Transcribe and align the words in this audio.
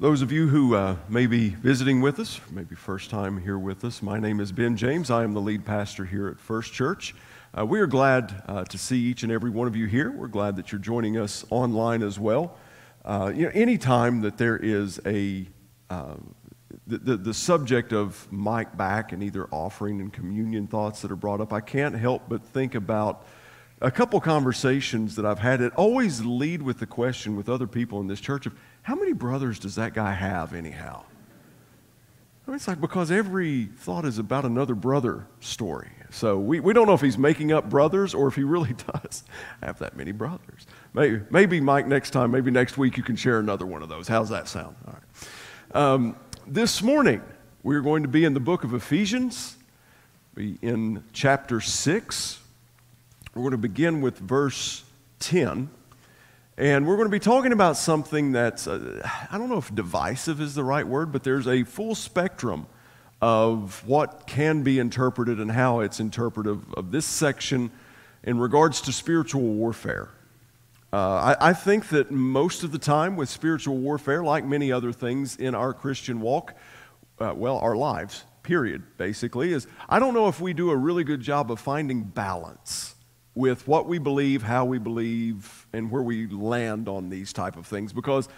Those 0.00 0.22
of 0.22 0.30
you 0.30 0.46
who 0.46 0.76
uh, 0.76 0.94
may 1.08 1.26
be 1.26 1.48
visiting 1.48 2.00
with 2.00 2.20
us, 2.20 2.40
maybe 2.52 2.76
first 2.76 3.10
time 3.10 3.36
here 3.36 3.58
with 3.58 3.84
us, 3.84 4.00
my 4.00 4.20
name 4.20 4.38
is 4.38 4.52
Ben 4.52 4.76
James. 4.76 5.10
I 5.10 5.24
am 5.24 5.34
the 5.34 5.40
lead 5.40 5.64
pastor 5.64 6.04
here 6.04 6.28
at 6.28 6.38
First 6.38 6.72
Church. 6.72 7.16
Uh, 7.52 7.66
we 7.66 7.80
are 7.80 7.88
glad 7.88 8.44
uh, 8.46 8.62
to 8.62 8.78
see 8.78 8.96
each 8.96 9.24
and 9.24 9.32
every 9.32 9.50
one 9.50 9.66
of 9.66 9.74
you 9.74 9.86
here. 9.86 10.12
We're 10.12 10.28
glad 10.28 10.54
that 10.54 10.70
you're 10.70 10.80
joining 10.80 11.18
us 11.18 11.44
online 11.50 12.04
as 12.04 12.16
well. 12.16 12.56
Uh, 13.04 13.32
you 13.34 13.46
know, 13.46 13.50
anytime 13.54 14.20
that 14.20 14.38
there 14.38 14.56
is 14.56 15.00
a 15.04 15.48
uh, 15.90 16.14
the, 16.86 16.98
the, 16.98 17.16
the 17.16 17.34
subject 17.34 17.92
of 17.92 18.30
Mike 18.30 18.76
back 18.76 19.10
and 19.10 19.20
either 19.20 19.48
offering 19.50 20.00
and 20.00 20.12
communion 20.12 20.68
thoughts 20.68 21.02
that 21.02 21.10
are 21.10 21.16
brought 21.16 21.40
up, 21.40 21.52
I 21.52 21.60
can't 21.60 21.96
help 21.96 22.22
but 22.28 22.44
think 22.44 22.76
about 22.76 23.26
a 23.80 23.90
couple 23.90 24.20
conversations 24.20 25.14
that 25.16 25.24
I've 25.24 25.38
had 25.38 25.60
that 25.60 25.74
always 25.74 26.24
lead 26.24 26.62
with 26.62 26.78
the 26.78 26.86
question 26.86 27.36
with 27.36 27.48
other 27.48 27.66
people 27.66 28.00
in 28.00 28.08
this 28.08 28.20
church 28.20 28.46
of 28.46 28.54
how 28.88 28.94
many 28.94 29.12
brothers 29.12 29.58
does 29.58 29.74
that 29.74 29.92
guy 29.92 30.14
have, 30.14 30.54
anyhow? 30.54 31.04
I 32.46 32.50
mean, 32.50 32.56
it's 32.56 32.66
like 32.66 32.80
because 32.80 33.10
every 33.10 33.66
thought 33.66 34.06
is 34.06 34.18
about 34.18 34.46
another 34.46 34.74
brother 34.74 35.26
story. 35.40 35.90
So 36.08 36.38
we, 36.38 36.60
we 36.60 36.72
don't 36.72 36.86
know 36.86 36.94
if 36.94 37.02
he's 37.02 37.18
making 37.18 37.52
up 37.52 37.68
brothers 37.68 38.14
or 38.14 38.28
if 38.28 38.34
he 38.34 38.44
really 38.44 38.72
does 38.94 39.24
have 39.62 39.78
that 39.80 39.94
many 39.94 40.12
brothers. 40.12 40.66
Maybe, 40.94 41.20
maybe, 41.28 41.60
Mike, 41.60 41.86
next 41.86 42.12
time, 42.12 42.30
maybe 42.30 42.50
next 42.50 42.78
week, 42.78 42.96
you 42.96 43.02
can 43.02 43.14
share 43.14 43.38
another 43.38 43.66
one 43.66 43.82
of 43.82 43.90
those. 43.90 44.08
How's 44.08 44.30
that 44.30 44.48
sound? 44.48 44.74
All 44.86 44.94
right. 44.94 45.76
Um, 45.76 46.16
this 46.46 46.80
morning, 46.80 47.20
we're 47.62 47.82
going 47.82 48.04
to 48.04 48.08
be 48.08 48.24
in 48.24 48.32
the 48.32 48.40
book 48.40 48.64
of 48.64 48.72
Ephesians, 48.72 49.58
be 50.34 50.56
in 50.62 51.04
chapter 51.12 51.60
6. 51.60 52.40
We're 53.34 53.42
going 53.42 53.50
to 53.50 53.58
begin 53.58 54.00
with 54.00 54.18
verse 54.18 54.82
10. 55.20 55.68
And 56.58 56.88
we're 56.88 56.96
going 56.96 57.06
to 57.06 57.12
be 57.12 57.20
talking 57.20 57.52
about 57.52 57.76
something 57.76 58.32
that's, 58.32 58.66
uh, 58.66 59.08
I 59.30 59.38
don't 59.38 59.48
know 59.48 59.58
if 59.58 59.72
divisive 59.72 60.40
is 60.40 60.56
the 60.56 60.64
right 60.64 60.84
word, 60.84 61.12
but 61.12 61.22
there's 61.22 61.46
a 61.46 61.62
full 61.62 61.94
spectrum 61.94 62.66
of 63.22 63.86
what 63.86 64.26
can 64.26 64.64
be 64.64 64.80
interpreted 64.80 65.38
and 65.38 65.52
how 65.52 65.78
it's 65.78 66.00
interpreted 66.00 66.60
of, 66.76 66.90
this 66.90 67.06
section 67.06 67.70
in 68.24 68.40
regards 68.40 68.80
to 68.80 68.92
spiritual 68.92 69.42
warfare. 69.42 70.08
Uh, 70.92 71.36
I, 71.40 71.50
I, 71.50 71.52
think 71.52 71.90
that 71.90 72.10
most 72.10 72.64
of 72.64 72.72
the 72.72 72.78
time 72.78 73.14
with 73.14 73.28
spiritual 73.28 73.76
warfare, 73.76 74.24
like 74.24 74.44
many 74.44 74.72
other 74.72 74.92
things 74.92 75.36
in 75.36 75.54
our 75.54 75.72
Christian 75.72 76.20
walk, 76.20 76.54
uh, 77.20 77.34
well, 77.36 77.58
our 77.58 77.76
lives, 77.76 78.24
period, 78.42 78.82
basically, 78.96 79.52
is 79.52 79.68
I 79.88 80.00
don't 80.00 80.14
know 80.14 80.26
if 80.26 80.40
we 80.40 80.54
do 80.54 80.70
a 80.70 80.76
really 80.76 81.04
good 81.04 81.20
job 81.20 81.52
of 81.52 81.60
finding 81.60 82.02
balance 82.02 82.96
with 83.38 83.68
what 83.68 83.86
we 83.86 83.98
believe, 83.98 84.42
how 84.42 84.64
we 84.64 84.78
believe, 84.78 85.68
and 85.72 85.92
where 85.92 86.02
we 86.02 86.26
land 86.26 86.88
on 86.88 87.08
these 87.08 87.32
type 87.32 87.56
of 87.56 87.68
things 87.68 87.92
because 87.92 88.28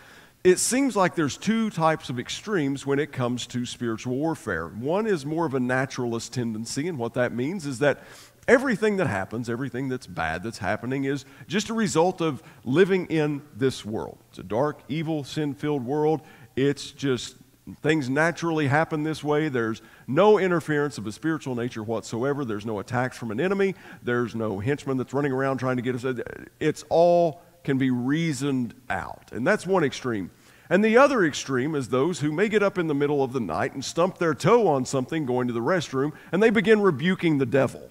it 0.44 0.58
seems 0.58 0.94
like 0.94 1.14
there's 1.14 1.38
two 1.38 1.70
types 1.70 2.10
of 2.10 2.18
extremes 2.18 2.84
when 2.84 2.98
it 2.98 3.10
comes 3.10 3.46
to 3.46 3.64
spiritual 3.64 4.16
warfare. 4.16 4.68
One 4.68 5.06
is 5.06 5.24
more 5.24 5.46
of 5.46 5.54
a 5.54 5.60
naturalist 5.60 6.34
tendency, 6.34 6.86
and 6.86 6.98
what 6.98 7.14
that 7.14 7.32
means 7.32 7.64
is 7.64 7.78
that 7.78 8.02
everything 8.46 8.98
that 8.98 9.06
happens, 9.06 9.48
everything 9.48 9.88
that's 9.88 10.06
bad 10.06 10.42
that's 10.42 10.58
happening, 10.58 11.04
is 11.04 11.24
just 11.46 11.70
a 11.70 11.74
result 11.74 12.20
of 12.20 12.42
living 12.64 13.06
in 13.06 13.40
this 13.56 13.86
world. 13.86 14.18
It's 14.28 14.38
a 14.38 14.42
dark, 14.42 14.82
evil, 14.88 15.24
sin 15.24 15.54
filled 15.54 15.86
world. 15.86 16.20
It's 16.56 16.90
just 16.90 17.36
Things 17.82 18.08
naturally 18.08 18.66
happen 18.66 19.02
this 19.02 19.22
way. 19.22 19.48
There's 19.48 19.82
no 20.06 20.38
interference 20.38 20.98
of 20.98 21.06
a 21.06 21.12
spiritual 21.12 21.54
nature 21.54 21.82
whatsoever. 21.82 22.44
There's 22.44 22.66
no 22.66 22.78
attacks 22.78 23.16
from 23.16 23.30
an 23.30 23.40
enemy. 23.40 23.74
There's 24.02 24.34
no 24.34 24.58
henchman 24.58 24.96
that's 24.96 25.14
running 25.14 25.32
around 25.32 25.58
trying 25.58 25.76
to 25.76 25.82
get 25.82 25.94
us. 25.94 26.20
It's 26.58 26.84
all 26.88 27.42
can 27.62 27.78
be 27.78 27.90
reasoned 27.90 28.74
out. 28.88 29.30
And 29.32 29.46
that's 29.46 29.66
one 29.66 29.84
extreme. 29.84 30.30
And 30.68 30.84
the 30.84 30.96
other 30.96 31.24
extreme 31.24 31.74
is 31.74 31.88
those 31.88 32.20
who 32.20 32.32
may 32.32 32.48
get 32.48 32.62
up 32.62 32.78
in 32.78 32.86
the 32.86 32.94
middle 32.94 33.22
of 33.22 33.32
the 33.32 33.40
night 33.40 33.74
and 33.74 33.84
stump 33.84 34.18
their 34.18 34.34
toe 34.34 34.66
on 34.68 34.84
something 34.86 35.26
going 35.26 35.48
to 35.48 35.52
the 35.52 35.60
restroom 35.60 36.12
and 36.32 36.42
they 36.42 36.50
begin 36.50 36.80
rebuking 36.80 37.38
the 37.38 37.46
devil. 37.46 37.90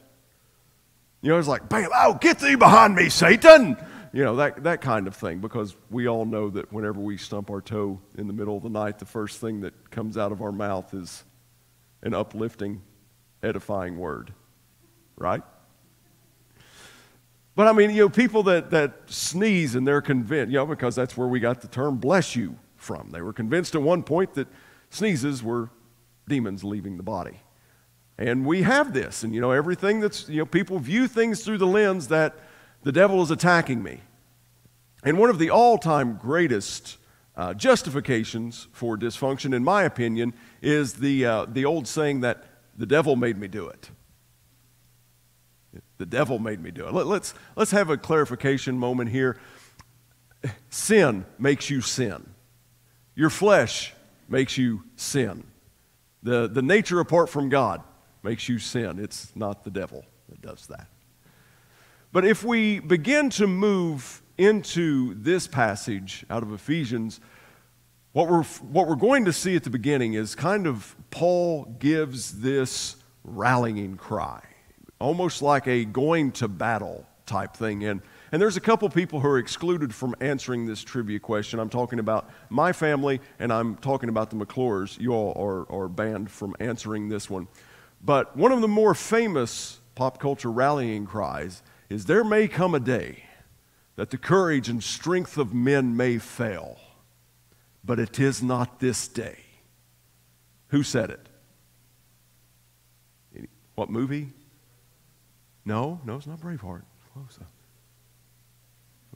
You 1.22 1.30
know, 1.30 1.38
it's 1.38 1.48
like, 1.48 1.68
bam, 1.70 1.90
oh, 1.94 2.18
get 2.20 2.40
thee 2.40 2.56
behind 2.56 2.96
me, 2.96 3.10
Satan 3.10 3.78
you 4.12 4.24
know, 4.24 4.36
that, 4.38 4.64
that 4.64 4.82
kind 4.82 5.08
of 5.08 5.16
thing, 5.16 5.40
because 5.40 5.76
we 5.90 6.08
all 6.08 6.26
know 6.26 6.50
that 6.50 6.72
whenever 6.74 7.00
we 7.00 7.18
stump 7.18 7.50
our 7.50 7.62
toe 7.62 8.00
in 8.18 8.28
the 8.28 8.34
middle 8.34 8.58
of 8.58 8.64
the 8.64 8.70
night, 8.70 9.00
the 9.00 9.06
first 9.06 9.40
thing 9.40 9.62
that 9.62 9.92
comes 9.92 10.18
out 10.18 10.32
of 10.32 10.42
our 10.42 10.52
mouth 10.52 10.94
is 10.94 11.24
an 12.02 12.14
uplifting, 12.14 12.82
edifying 13.44 13.98
word, 13.98 14.34
right? 15.16 15.44
But 17.56 17.68
I 17.68 17.74
mean, 17.74 17.92
you 17.92 18.04
know, 18.04 18.10
people 18.10 18.44
that, 18.44 18.72
that 18.72 19.02
sneeze 19.08 19.76
and 19.76 19.86
they're 19.86 20.02
convinced, 20.02 20.52
you 20.52 20.58
know, 20.58 20.66
because 20.66 20.96
that's 20.96 21.18
where 21.18 21.28
we 21.28 21.40
got 21.40 21.62
the 21.62 21.68
term 21.68 21.98
bless 21.98 22.36
you 22.36 22.56
from. 22.78 23.10
They 23.12 23.22
were 23.22 23.34
convinced 23.34 23.76
at 23.76 23.82
one 23.82 24.02
point 24.02 24.34
that 24.36 24.48
sneezes 24.90 25.44
were 25.44 25.70
demons 26.28 26.64
leaving 26.64 26.98
the 26.98 27.04
body. 27.04 27.42
And 28.18 28.46
we 28.46 28.64
have 28.64 28.94
this, 28.94 29.24
and 29.24 29.34
you 29.36 29.42
know, 29.42 29.52
everything 29.52 30.00
that's, 30.00 30.28
you 30.28 30.38
know, 30.38 30.46
people 30.46 30.80
view 30.80 31.08
things 31.08 31.44
through 31.44 31.58
the 31.58 31.68
lens 31.68 32.10
that 32.10 32.38
the 32.84 32.92
devil 32.92 33.22
is 33.22 33.32
attacking 33.32 33.84
me. 33.84 34.02
And 35.04 35.18
one 35.18 35.30
of 35.30 35.40
the 35.40 35.50
all 35.50 35.78
time 35.78 36.18
greatest 36.22 36.98
uh, 37.36 37.54
justifications 37.54 38.68
for 38.72 38.98
dysfunction, 38.98 39.54
in 39.54 39.64
my 39.64 39.84
opinion, 39.84 40.34
is 40.62 40.96
the, 40.96 41.26
uh, 41.26 41.46
the 41.46 41.66
old 41.66 41.88
saying 41.88 42.22
that 42.22 42.44
the 42.78 42.86
devil 42.86 43.16
made 43.16 43.38
me 43.38 43.48
do 43.48 43.68
it. 43.68 43.90
The 45.98 46.06
devil 46.06 46.40
made 46.40 46.62
me 46.62 46.72
do 46.72 46.88
it. 46.88 46.94
Let, 46.94 47.08
let's, 47.08 47.34
let's 47.56 47.72
have 47.72 47.90
a 47.90 47.98
clarification 47.98 48.78
moment 48.78 49.10
here. 49.10 49.38
Sin 50.70 51.26
makes 51.38 51.70
you 51.70 51.82
sin, 51.82 52.30
your 53.16 53.30
flesh 53.30 53.94
makes 54.30 54.58
you 54.58 54.84
sin. 54.96 55.44
The, 56.24 56.48
the 56.48 56.62
nature 56.62 57.00
apart 57.00 57.30
from 57.30 57.50
God 57.50 57.82
makes 58.24 58.50
you 58.50 58.60
sin. 58.60 59.00
It's 59.00 59.34
not 59.36 59.64
the 59.64 59.72
devil 59.72 60.06
that 60.30 60.42
does 60.42 60.68
that. 60.68 60.88
But 62.12 62.26
if 62.26 62.44
we 62.44 62.80
begin 62.80 63.30
to 63.32 63.46
move 63.46 64.24
into 64.38 65.14
this 65.16 65.48
passage 65.48 66.26
out 66.30 66.42
of 66.42 66.52
Ephesians, 66.52 67.20
what 68.14 68.28
we're, 68.28 68.44
what 68.44 68.88
we're 68.88 68.96
going 68.96 69.26
to 69.26 69.34
see 69.34 69.56
at 69.56 69.64
the 69.64 69.70
beginning 69.70 70.14
is 70.14 70.34
kind 70.34 70.66
of 70.66 70.96
Paul 71.12 71.66
gives 71.78 72.40
this 72.40 72.96
rallying 73.24 73.96
cry, 73.96 74.42
almost 75.00 75.44
like 75.44 75.68
a 75.68 75.86
going 75.86 76.32
to 76.34 76.48
battle 76.48 77.06
type 77.28 77.56
thing. 77.56 77.84
And, 77.84 78.02
and 78.32 78.42
there's 78.42 78.58
a 78.58 78.62
couple 78.62 78.90
people 78.90 79.20
who 79.20 79.28
are 79.28 79.38
excluded 79.38 79.94
from 79.94 80.16
answering 80.20 80.66
this 80.66 80.82
trivia 80.82 81.20
question. 81.20 81.60
I'm 81.60 81.70
talking 81.70 82.00
about 82.00 82.32
my 82.50 82.74
family, 82.74 83.22
and 83.38 83.54
I'm 83.54 83.76
talking 83.76 84.10
about 84.10 84.32
the 84.32 84.36
McClures. 84.36 85.00
You 85.00 85.14
all 85.14 85.34
are, 85.40 85.72
are 85.72 85.88
banned 85.88 86.32
from 86.32 86.56
answering 86.60 87.10
this 87.10 87.30
one. 87.30 87.48
But 88.04 88.36
one 88.36 88.52
of 88.52 88.62
the 88.62 88.68
more 88.68 88.96
famous 88.96 89.80
pop 89.94 90.20
culture 90.20 90.50
rallying 90.50 91.06
cries 91.06 91.62
is 91.90 92.06
there 92.06 92.24
may 92.24 92.48
come 92.48 92.76
a 92.76 92.80
day 92.80 93.24
that 93.96 94.12
the 94.12 94.18
courage 94.18 94.70
and 94.70 94.84
strength 94.84 95.38
of 95.38 95.54
men 95.54 95.98
may 95.98 96.18
fail, 96.20 96.78
but 97.84 98.00
it 98.00 98.20
is 98.20 98.42
not 98.42 98.80
this 98.80 99.08
day. 99.08 99.40
Who 100.68 100.84
said 100.84 101.10
it? 101.10 101.28
What 103.76 103.90
movie? 103.90 104.30
No, 105.66 106.00
no, 106.06 106.16
it's 106.16 106.28
not 106.28 106.40
Braveheart. 106.40 106.84
Close. 107.14 107.40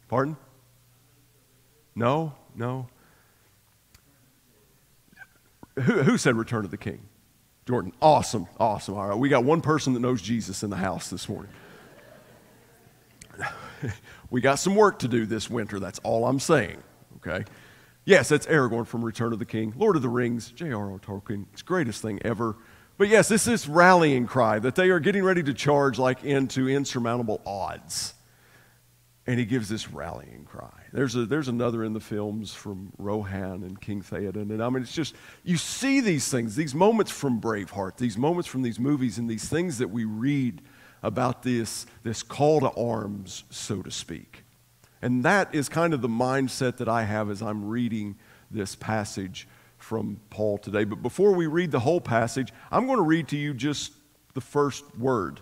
Pardon? 0.08 0.36
No, 1.96 2.34
no. 2.56 2.88
Who, 5.76 6.04
who 6.04 6.18
said 6.18 6.36
Return 6.36 6.66
of 6.66 6.72
the 6.72 6.78
King? 6.78 7.00
Jordan. 7.68 7.94
Awesome, 8.02 8.48
awesome. 8.60 8.96
All 8.96 9.08
right, 9.08 9.18
we 9.18 9.30
got 9.30 9.44
one 9.44 9.62
person 9.62 9.94
that 9.94 10.00
knows 10.00 10.22
Jesus 10.22 10.64
in 10.64 10.70
the 10.70 10.76
house 10.76 11.10
this 11.10 11.30
morning 11.30 11.52
we 14.30 14.42
got 14.42 14.56
some 14.56 14.76
work 14.76 15.00
to 15.00 15.08
do 15.08 15.26
this 15.26 15.50
winter. 15.50 15.80
That's 15.80 16.00
all 16.00 16.26
I'm 16.26 16.40
saying. 16.40 16.78
Okay? 17.18 17.46
Yes, 18.06 18.30
that's 18.30 18.46
Aragorn 18.48 18.86
from 18.86 19.04
Return 19.04 19.32
of 19.32 19.40
the 19.40 19.46
King. 19.46 19.74
Lord 19.78 19.96
of 19.96 20.02
the 20.02 20.10
Rings, 20.10 20.52
J.R.R. 20.52 21.00
Tolkien. 21.00 21.46
It's 21.54 21.62
greatest 21.62 22.02
thing 22.02 22.20
ever. 22.26 22.58
But 22.98 23.08
yes, 23.08 23.28
this 23.28 23.48
is 23.48 23.68
rallying 23.68 24.28
cry 24.28 24.60
that 24.60 24.76
they 24.76 24.90
are 24.90 25.00
getting 25.00 25.24
ready 25.24 25.42
to 25.44 25.54
charge 25.54 25.98
like 25.98 26.24
into 26.24 26.70
insurmountable 26.70 27.42
odds. 27.46 28.14
And 29.26 29.40
he 29.40 29.46
gives 29.46 29.70
this 29.70 29.90
rallying 29.90 30.44
cry. 30.44 30.84
There's, 30.92 31.16
a, 31.16 31.26
there's 31.26 31.48
another 31.48 31.86
in 31.86 31.94
the 31.94 32.02
films 32.02 32.54
from 32.54 32.92
Rohan 32.98 33.64
and 33.64 33.80
King 33.80 34.02
Theoden. 34.02 34.52
And 34.52 34.62
I 34.62 34.70
mean, 34.70 34.84
it's 34.84 34.94
just, 34.94 35.16
you 35.44 35.56
see 35.56 36.02
these 36.02 36.30
things, 36.30 36.58
these 36.58 36.76
moments 36.76 37.10
from 37.10 37.40
Braveheart, 37.40 37.96
these 37.96 38.18
moments 38.18 38.50
from 38.50 38.64
these 38.64 38.82
movies, 38.82 39.18
and 39.18 39.30
these 39.30 39.48
things 39.48 39.78
that 39.78 39.90
we 39.90 40.04
read 40.04 40.62
about 41.04 41.44
this, 41.44 41.86
this 42.02 42.24
call 42.24 42.62
to 42.62 42.72
arms, 42.72 43.44
so 43.50 43.82
to 43.82 43.92
speak. 43.92 44.44
And 45.02 45.24
that 45.26 45.54
is 45.54 45.68
kind 45.68 45.94
of 45.94 46.02
the 46.02 46.08
mindset 46.08 46.78
that 46.78 46.88
I 46.88 47.04
have 47.04 47.30
as 47.30 47.42
I'm 47.42 47.68
reading 47.68 48.16
this 48.50 48.74
passage 48.74 49.48
from 49.78 50.22
Paul 50.30 50.58
today. 50.58 50.86
But 50.86 51.04
before 51.04 51.34
we 51.34 51.46
read 51.46 51.72
the 51.72 51.82
whole 51.82 52.00
passage, 52.00 52.54
I'm 52.72 52.86
going 52.86 52.98
to 52.98 53.04
read 53.04 53.28
to 53.28 53.38
you 53.38 53.54
just 53.54 53.92
the 54.34 54.42
first 54.42 54.84
word 54.98 55.42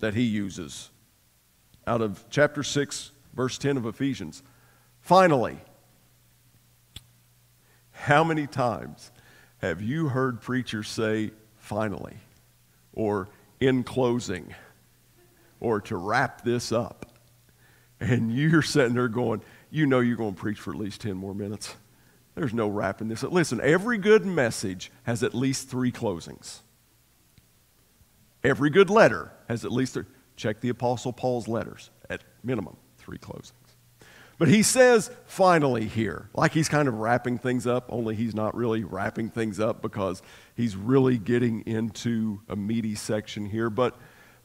that 0.00 0.14
he 0.14 0.22
uses 0.22 0.90
out 1.86 2.00
of 2.00 2.24
chapter 2.30 2.62
6, 2.62 3.10
verse 3.34 3.58
10 3.58 3.76
of 3.76 3.86
Ephesians. 3.86 4.42
Finally, 5.00 5.58
how 7.92 8.24
many 8.24 8.46
times 8.46 9.10
have 9.58 9.82
you 9.82 10.08
heard 10.08 10.40
preachers 10.40 10.88
say, 10.88 11.30
finally, 11.58 12.16
or 12.92 13.28
in 13.60 13.84
closing, 13.84 14.54
or 15.60 15.80
to 15.82 15.96
wrap 15.96 16.42
this 16.42 16.72
up? 16.72 17.06
And 17.98 18.30
you're 18.34 18.62
sitting 18.62 18.94
there 18.94 19.08
going, 19.08 19.42
you 19.70 19.86
know 19.86 20.00
you're 20.00 20.16
going 20.16 20.34
to 20.34 20.40
preach 20.40 20.58
for 20.58 20.72
at 20.72 20.78
least 20.78 21.00
10 21.00 21.16
more 21.16 21.34
minutes. 21.34 21.74
There's 22.34 22.52
no 22.52 22.68
wrapping 22.68 23.08
this 23.08 23.24
up. 23.24 23.32
Listen, 23.32 23.60
every 23.62 23.96
good 23.96 24.26
message 24.26 24.92
has 25.04 25.22
at 25.22 25.34
least 25.34 25.70
three 25.70 25.90
closings. 25.90 26.60
Every 28.44 28.68
good 28.70 28.90
letter 28.90 29.32
has 29.48 29.64
at 29.64 29.72
least 29.72 29.94
three. 29.94 30.04
Check 30.36 30.60
the 30.60 30.68
Apostle 30.68 31.14
Paul's 31.14 31.48
letters, 31.48 31.90
at 32.10 32.22
minimum, 32.44 32.76
three 32.98 33.16
closings. 33.18 33.52
But 34.38 34.48
he 34.48 34.62
says 34.62 35.10
finally 35.24 35.86
here, 35.86 36.28
like 36.34 36.52
he's 36.52 36.68
kind 36.68 36.88
of 36.88 36.94
wrapping 36.94 37.38
things 37.38 37.66
up, 37.66 37.86
only 37.88 38.14
he's 38.14 38.34
not 38.34 38.54
really 38.54 38.84
wrapping 38.84 39.30
things 39.30 39.58
up 39.58 39.80
because 39.80 40.20
he's 40.54 40.76
really 40.76 41.16
getting 41.16 41.62
into 41.62 42.42
a 42.48 42.54
meaty 42.54 42.94
section 42.94 43.46
here. 43.46 43.70
But 43.70 43.96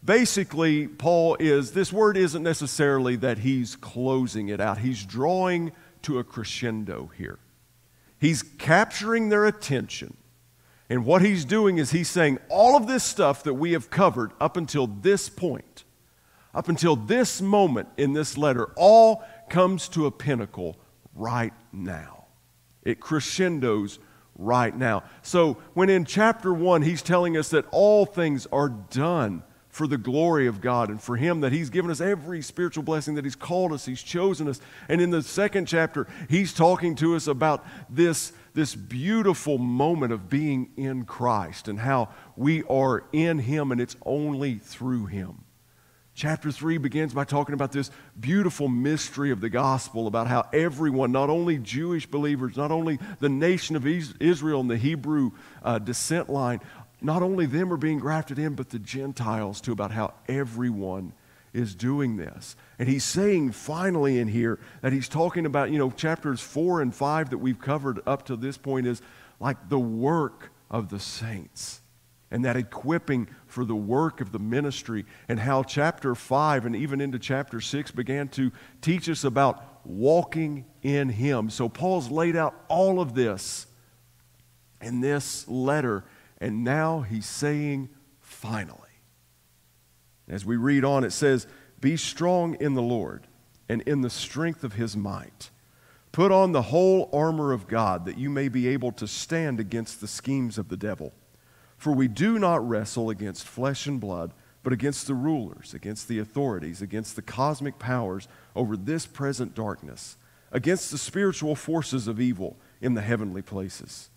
basically, 0.04 0.88
Paul 0.88 1.38
is, 1.40 1.72
this 1.72 1.92
word 1.94 2.18
isn't 2.18 2.44
necessarily 2.44 3.16
that 3.18 3.40
he's 3.40 3.76
closing 3.76 4.50
it 4.50 4.60
out, 4.60 4.80
he's 4.80 5.06
drawing 5.06 5.72
to 6.04 6.20
a 6.20 6.24
crescendo 6.24 7.12
here. 7.18 7.40
He's 8.20 8.44
capturing 8.44 9.30
their 9.30 9.46
attention. 9.46 10.16
And 10.90 11.06
what 11.06 11.22
he's 11.22 11.46
doing 11.46 11.78
is 11.78 11.92
he's 11.92 12.10
saying 12.10 12.40
all 12.50 12.76
of 12.76 12.86
this 12.86 13.04
stuff 13.04 13.44
that 13.44 13.54
we 13.54 13.72
have 13.72 13.90
covered 13.90 14.32
up 14.40 14.58
until 14.58 14.88
this 14.88 15.30
point, 15.30 15.86
up 16.54 16.68
until 16.68 16.96
this 16.96 17.42
moment 17.42 17.88
in 17.98 18.14
this 18.14 18.38
letter, 18.38 18.72
all 18.76 19.24
comes 19.50 19.88
to 19.90 20.06
a 20.06 20.12
pinnacle 20.12 20.78
right 21.16 21.54
now. 21.72 22.26
It 22.84 23.00
crescendos 23.00 24.00
right 24.36 24.76
now. 24.76 25.04
So 25.22 25.58
when 25.74 25.90
in 25.90 26.04
chapter 26.04 26.54
one, 26.54 26.82
he's 26.82 27.02
telling 27.02 27.38
us 27.38 27.50
that 27.50 27.66
all 27.72 28.06
things 28.06 28.48
are 28.52 28.70
done 28.70 29.44
for 29.72 29.88
the 29.88 29.98
glory 29.98 30.48
of 30.48 30.62
God 30.62 30.90
and 30.90 31.02
for 31.02 31.16
Him 31.16 31.42
that 31.42 31.52
He's 31.52 31.70
given 31.70 31.90
us 31.90 32.02
every 32.02 32.42
spiritual 32.42 32.84
blessing 32.84 33.16
that 33.16 33.26
He's 33.26 33.36
called 33.36 33.74
us, 33.74 33.86
He's 33.86 34.04
chosen 34.04 34.48
us. 34.48 34.60
And 34.90 35.02
in 35.02 35.10
the 35.10 35.24
second 35.24 35.66
chapter, 35.66 36.08
He's 36.30 36.54
talking 36.54 36.96
to 36.96 37.16
us 37.16 37.28
about 37.28 37.66
this, 37.90 38.34
this 38.54 38.76
beautiful 38.76 39.58
moment 39.58 40.14
of 40.14 40.30
being 40.30 40.72
in 40.76 41.06
Christ 41.06 41.68
and 41.68 41.80
how 41.80 42.10
we 42.36 42.64
are 42.64 43.06
in 43.14 43.40
Him 43.40 43.72
and 43.72 43.80
it's 43.80 43.96
only 44.06 44.56
through 44.56 45.06
Him. 45.08 45.46
Chapter 46.14 46.52
3 46.52 46.78
begins 46.78 47.14
by 47.14 47.24
talking 47.24 47.54
about 47.54 47.72
this 47.72 47.90
beautiful 48.20 48.68
mystery 48.68 49.32
of 49.32 49.40
the 49.40 49.50
gospel, 49.50 50.08
about 50.08 50.28
how 50.28 50.46
everyone, 50.52 51.14
not 51.14 51.30
only 51.30 51.58
Jewish 51.58 52.06
believers, 52.06 52.58
not 52.58 52.70
only 52.70 53.00
the 53.20 53.30
nation 53.30 53.78
of 53.78 53.88
Israel 53.88 54.60
and 54.60 54.70
the 54.70 54.78
Hebrew 54.78 55.32
uh, 55.64 55.80
descent 55.80 56.30
line, 56.30 56.60
not 57.02 57.24
only 57.24 57.46
them 57.46 57.72
are 57.74 57.78
being 57.78 58.00
grafted 58.00 58.40
in, 58.40 58.56
but 58.56 58.70
the 58.70 58.80
Gentiles 58.80 59.62
too, 59.62 59.72
about 59.72 59.92
how 59.92 60.14
everyone 60.28 61.14
is 61.54 61.76
doing 61.76 62.18
this. 62.18 62.56
And 62.80 62.88
he's 62.88 63.04
saying 63.04 63.52
finally 63.52 64.20
in 64.20 64.28
here 64.28 64.60
that 64.82 64.94
he's 64.94 65.10
talking 65.10 65.46
about, 65.46 65.72
you 65.72 65.78
know, 65.78 65.92
chapters 65.92 66.40
four 66.40 66.82
and 66.82 66.94
five 66.94 67.30
that 67.32 67.40
we've 67.40 67.60
covered 67.60 68.00
up 68.06 68.26
to 68.26 68.36
this 68.36 68.58
point 68.58 68.88
is 68.88 69.02
like 69.40 69.70
the 69.70 69.80
work 69.80 70.52
of 70.70 70.90
the 70.90 71.00
saints 71.00 71.82
and 72.32 72.46
that 72.46 72.56
equipping 72.56 73.28
for 73.46 73.66
the 73.66 73.76
work 73.76 74.22
of 74.22 74.32
the 74.32 74.40
ministry, 74.40 75.06
and 75.28 75.38
how 75.38 75.62
chapter 75.62 76.16
5 76.16 76.66
and 76.66 76.76
even 76.76 77.02
into 77.02 77.20
chapter 77.20 77.60
6 77.60 77.92
began 77.92 78.30
to 78.30 78.52
teach 78.82 79.10
us 79.10 79.26
about 79.26 79.86
walking 79.86 80.66
in 80.82 81.10
Him. 81.10 81.50
So 81.50 81.68
Paul's 81.68 82.10
laid 82.10 82.38
out 82.38 82.56
all 82.70 83.02
of 83.02 83.14
this 83.14 83.68
in 84.82 85.02
this 85.02 85.46
letter 85.50 86.06
and 86.42 86.64
now 86.64 87.02
he's 87.02 87.28
saying, 87.28 87.90
finally. 88.20 88.78
As 90.28 90.44
we 90.44 90.58
read 90.58 90.84
on, 90.84 91.04
it 91.04 91.12
says, 91.12 91.46
Be 91.80 91.96
strong 91.96 92.56
in 92.60 92.74
the 92.74 92.82
Lord 92.82 93.28
and 93.70 93.82
in 93.84 94.02
the 94.02 94.10
strength 94.10 94.64
of 94.64 94.74
his 94.74 94.98
might. 94.98 95.52
Put 96.12 96.32
on 96.32 96.52
the 96.52 96.64
whole 96.64 97.10
armor 97.14 97.54
of 97.54 97.68
God 97.68 98.06
that 98.06 98.18
you 98.18 98.30
may 98.30 98.50
be 98.50 98.68
able 98.68 98.92
to 98.94 99.08
stand 99.08 99.60
against 99.60 100.02
the 100.02 100.08
schemes 100.08 100.58
of 100.58 100.68
the 100.68 100.76
devil. 100.76 101.14
For 101.78 101.94
we 101.94 102.08
do 102.08 102.40
not 102.40 102.68
wrestle 102.68 103.10
against 103.10 103.48
flesh 103.48 103.86
and 103.86 104.00
blood, 104.00 104.34
but 104.64 104.74
against 104.74 105.08
the 105.08 105.14
rulers, 105.14 105.74
against 105.74 106.08
the 106.08 106.20
authorities, 106.20 106.82
against 106.82 107.16
the 107.16 107.22
cosmic 107.22 107.80
powers 107.80 108.28
over 108.56 108.76
this 108.76 109.06
present 109.06 109.54
darkness, 109.54 110.18
against 110.52 110.92
the 110.92 110.98
spiritual 110.98 111.56
forces 111.56 112.08
of 112.08 112.20
evil 112.20 112.58
in 112.82 112.96
the 112.96 113.02
heavenly 113.02 113.42
places. 113.42 114.10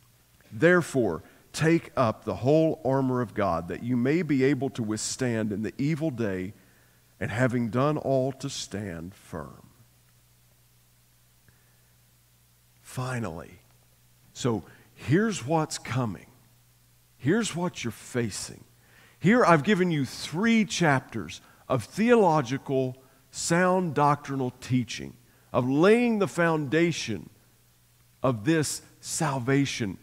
Therefore, 0.50 1.23
Take 1.54 1.92
up 1.96 2.24
the 2.24 2.34
whole 2.34 2.80
armor 2.84 3.20
of 3.20 3.32
God, 3.32 3.68
that 3.68 3.84
you 3.84 3.96
may 3.96 4.22
be 4.22 4.42
able 4.42 4.70
to 4.70 4.82
withstand 4.82 5.52
in 5.52 5.62
the 5.62 5.72
evil 5.78 6.10
day, 6.10 6.52
and 7.20 7.30
having 7.30 7.70
done 7.70 7.96
all 7.96 8.32
to 8.32 8.50
stand 8.50 9.14
firm. 9.14 9.68
Finally, 12.82 13.60
so 14.32 14.64
here's 14.94 15.46
what's 15.46 15.78
coming. 15.78 16.26
Here's 17.16 17.54
what 17.54 17.84
you're 17.84 17.92
facing. 17.92 18.64
Here 19.20 19.44
I've 19.44 19.62
given 19.62 19.92
you 19.92 20.04
three 20.04 20.64
chapters 20.64 21.40
of 21.68 21.84
theological, 21.84 22.96
sound 23.30 23.94
doctrinal 23.94 24.50
teaching, 24.60 25.14
of 25.52 25.70
laying 25.70 26.18
the 26.18 26.26
foundation 26.26 27.30
of 28.24 28.44
this 28.44 28.82
salvation 29.00 29.99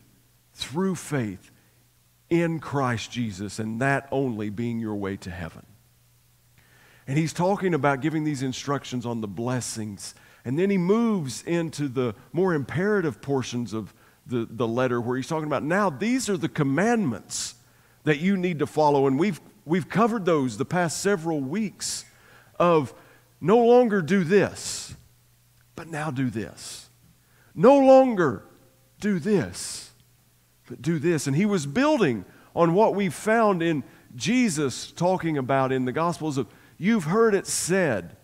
through 0.61 0.95
faith 0.95 1.51
in 2.29 2.59
Christ 2.59 3.11
Jesus, 3.11 3.59
and 3.59 3.81
that 3.81 4.07
only 4.11 4.49
being 4.49 4.79
your 4.79 4.95
way 4.95 5.17
to 5.17 5.29
heaven. 5.29 5.65
And 7.07 7.17
he's 7.17 7.33
talking 7.33 7.73
about 7.73 8.01
giving 8.01 8.23
these 8.23 8.41
instructions 8.41 9.05
on 9.05 9.19
the 9.21 9.27
blessings. 9.27 10.15
And 10.45 10.57
then 10.57 10.69
he 10.69 10.77
moves 10.77 11.43
into 11.43 11.87
the 11.87 12.15
more 12.31 12.53
imperative 12.53 13.21
portions 13.21 13.73
of 13.73 13.93
the, 14.25 14.47
the 14.49 14.67
letter 14.67 15.01
where 15.01 15.17
he's 15.17 15.27
talking 15.27 15.47
about 15.47 15.63
now 15.63 15.89
these 15.89 16.29
are 16.29 16.37
the 16.37 16.47
commandments 16.47 17.55
that 18.03 18.19
you 18.19 18.37
need 18.37 18.59
to 18.59 18.67
follow. 18.67 19.07
And 19.07 19.19
we've, 19.19 19.41
we've 19.65 19.89
covered 19.89 20.25
those 20.25 20.57
the 20.57 20.65
past 20.65 21.01
several 21.01 21.41
weeks 21.41 22.05
of 22.59 22.93
no 23.41 23.57
longer 23.57 24.01
do 24.01 24.23
this, 24.23 24.95
but 25.75 25.87
now 25.87 26.11
do 26.11 26.29
this. 26.29 26.87
No 27.53 27.77
longer 27.77 28.43
do 28.99 29.19
this, 29.19 29.90
but 30.71 30.81
do 30.81 30.99
this. 30.99 31.27
And 31.27 31.35
he 31.35 31.45
was 31.45 31.65
building 31.65 32.23
on 32.55 32.73
what 32.73 32.95
we 32.95 33.09
found 33.09 33.61
in 33.61 33.83
Jesus 34.15 34.89
talking 34.93 35.37
about 35.37 35.73
in 35.73 35.83
the 35.83 35.91
Gospels 35.91 36.37
of, 36.37 36.47
you've 36.77 37.03
heard 37.03 37.35
it 37.35 37.45
said, 37.45 38.15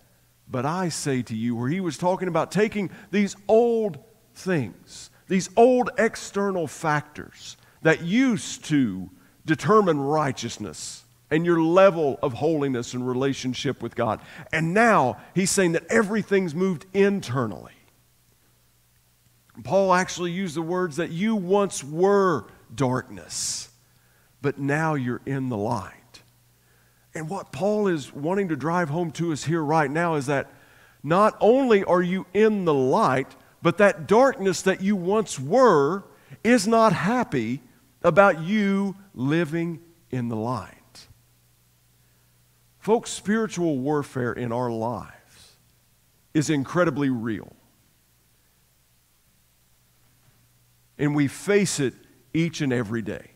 but 0.48 0.64
I 0.64 0.88
say 0.88 1.20
to 1.24 1.36
you, 1.36 1.54
where 1.54 1.68
he 1.68 1.80
was 1.80 1.98
talking 1.98 2.26
about 2.26 2.50
taking 2.50 2.88
these 3.10 3.36
old 3.48 3.98
things, 4.34 5.10
these 5.26 5.50
old 5.58 5.90
external 5.98 6.66
factors 6.66 7.58
that 7.82 8.00
used 8.00 8.64
to 8.66 9.10
determine 9.44 10.00
righteousness 10.00 11.04
and 11.30 11.44
your 11.44 11.60
level 11.60 12.18
of 12.22 12.32
holiness 12.32 12.94
and 12.94 13.06
relationship 13.06 13.82
with 13.82 13.94
God. 13.94 14.22
And 14.54 14.72
now 14.72 15.18
he's 15.34 15.50
saying 15.50 15.72
that 15.72 15.84
everything's 15.90 16.54
moved 16.54 16.86
internally. 16.94 17.74
Paul 19.64 19.92
actually 19.92 20.32
used 20.32 20.54
the 20.54 20.62
words 20.62 20.96
that 20.96 21.10
you 21.10 21.34
once 21.34 21.82
were 21.82 22.46
darkness, 22.74 23.68
but 24.40 24.58
now 24.58 24.94
you're 24.94 25.22
in 25.26 25.48
the 25.48 25.56
light. 25.56 26.22
And 27.14 27.28
what 27.28 27.52
Paul 27.52 27.88
is 27.88 28.12
wanting 28.12 28.48
to 28.48 28.56
drive 28.56 28.88
home 28.88 29.10
to 29.12 29.32
us 29.32 29.44
here 29.44 29.62
right 29.62 29.90
now 29.90 30.14
is 30.14 30.26
that 30.26 30.52
not 31.02 31.36
only 31.40 31.82
are 31.84 32.02
you 32.02 32.26
in 32.34 32.64
the 32.64 32.74
light, 32.74 33.34
but 33.62 33.78
that 33.78 34.06
darkness 34.06 34.62
that 34.62 34.80
you 34.80 34.94
once 34.94 35.38
were 35.38 36.04
is 36.44 36.66
not 36.66 36.92
happy 36.92 37.60
about 38.02 38.40
you 38.40 38.94
living 39.14 39.80
in 40.10 40.28
the 40.28 40.36
light. 40.36 40.74
Folks, 42.78 43.10
spiritual 43.10 43.78
warfare 43.78 44.32
in 44.32 44.52
our 44.52 44.70
lives 44.70 45.56
is 46.32 46.48
incredibly 46.48 47.10
real. 47.10 47.54
And 50.98 51.14
we 51.14 51.28
face 51.28 51.80
it 51.80 51.94
each 52.34 52.60
and 52.60 52.72
every 52.72 53.02
day. 53.02 53.30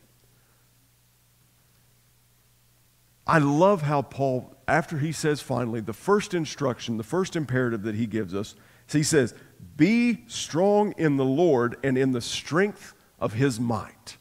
I 3.26 3.38
love 3.38 3.82
how 3.82 4.02
Paul, 4.02 4.54
after 4.66 4.98
he 4.98 5.12
says 5.12 5.40
finally, 5.40 5.80
the 5.80 5.92
first 5.92 6.34
instruction, 6.34 6.96
the 6.96 7.04
first 7.04 7.36
imperative 7.36 7.82
that 7.82 7.94
he 7.94 8.06
gives 8.06 8.34
us, 8.34 8.54
he 8.90 9.02
says, 9.02 9.34
Be 9.76 10.24
strong 10.26 10.92
in 10.98 11.16
the 11.16 11.24
Lord 11.24 11.76
and 11.82 11.96
in 11.96 12.12
the 12.12 12.20
strength 12.20 12.94
of 13.20 13.34
his 13.34 13.60
might. 13.60 14.16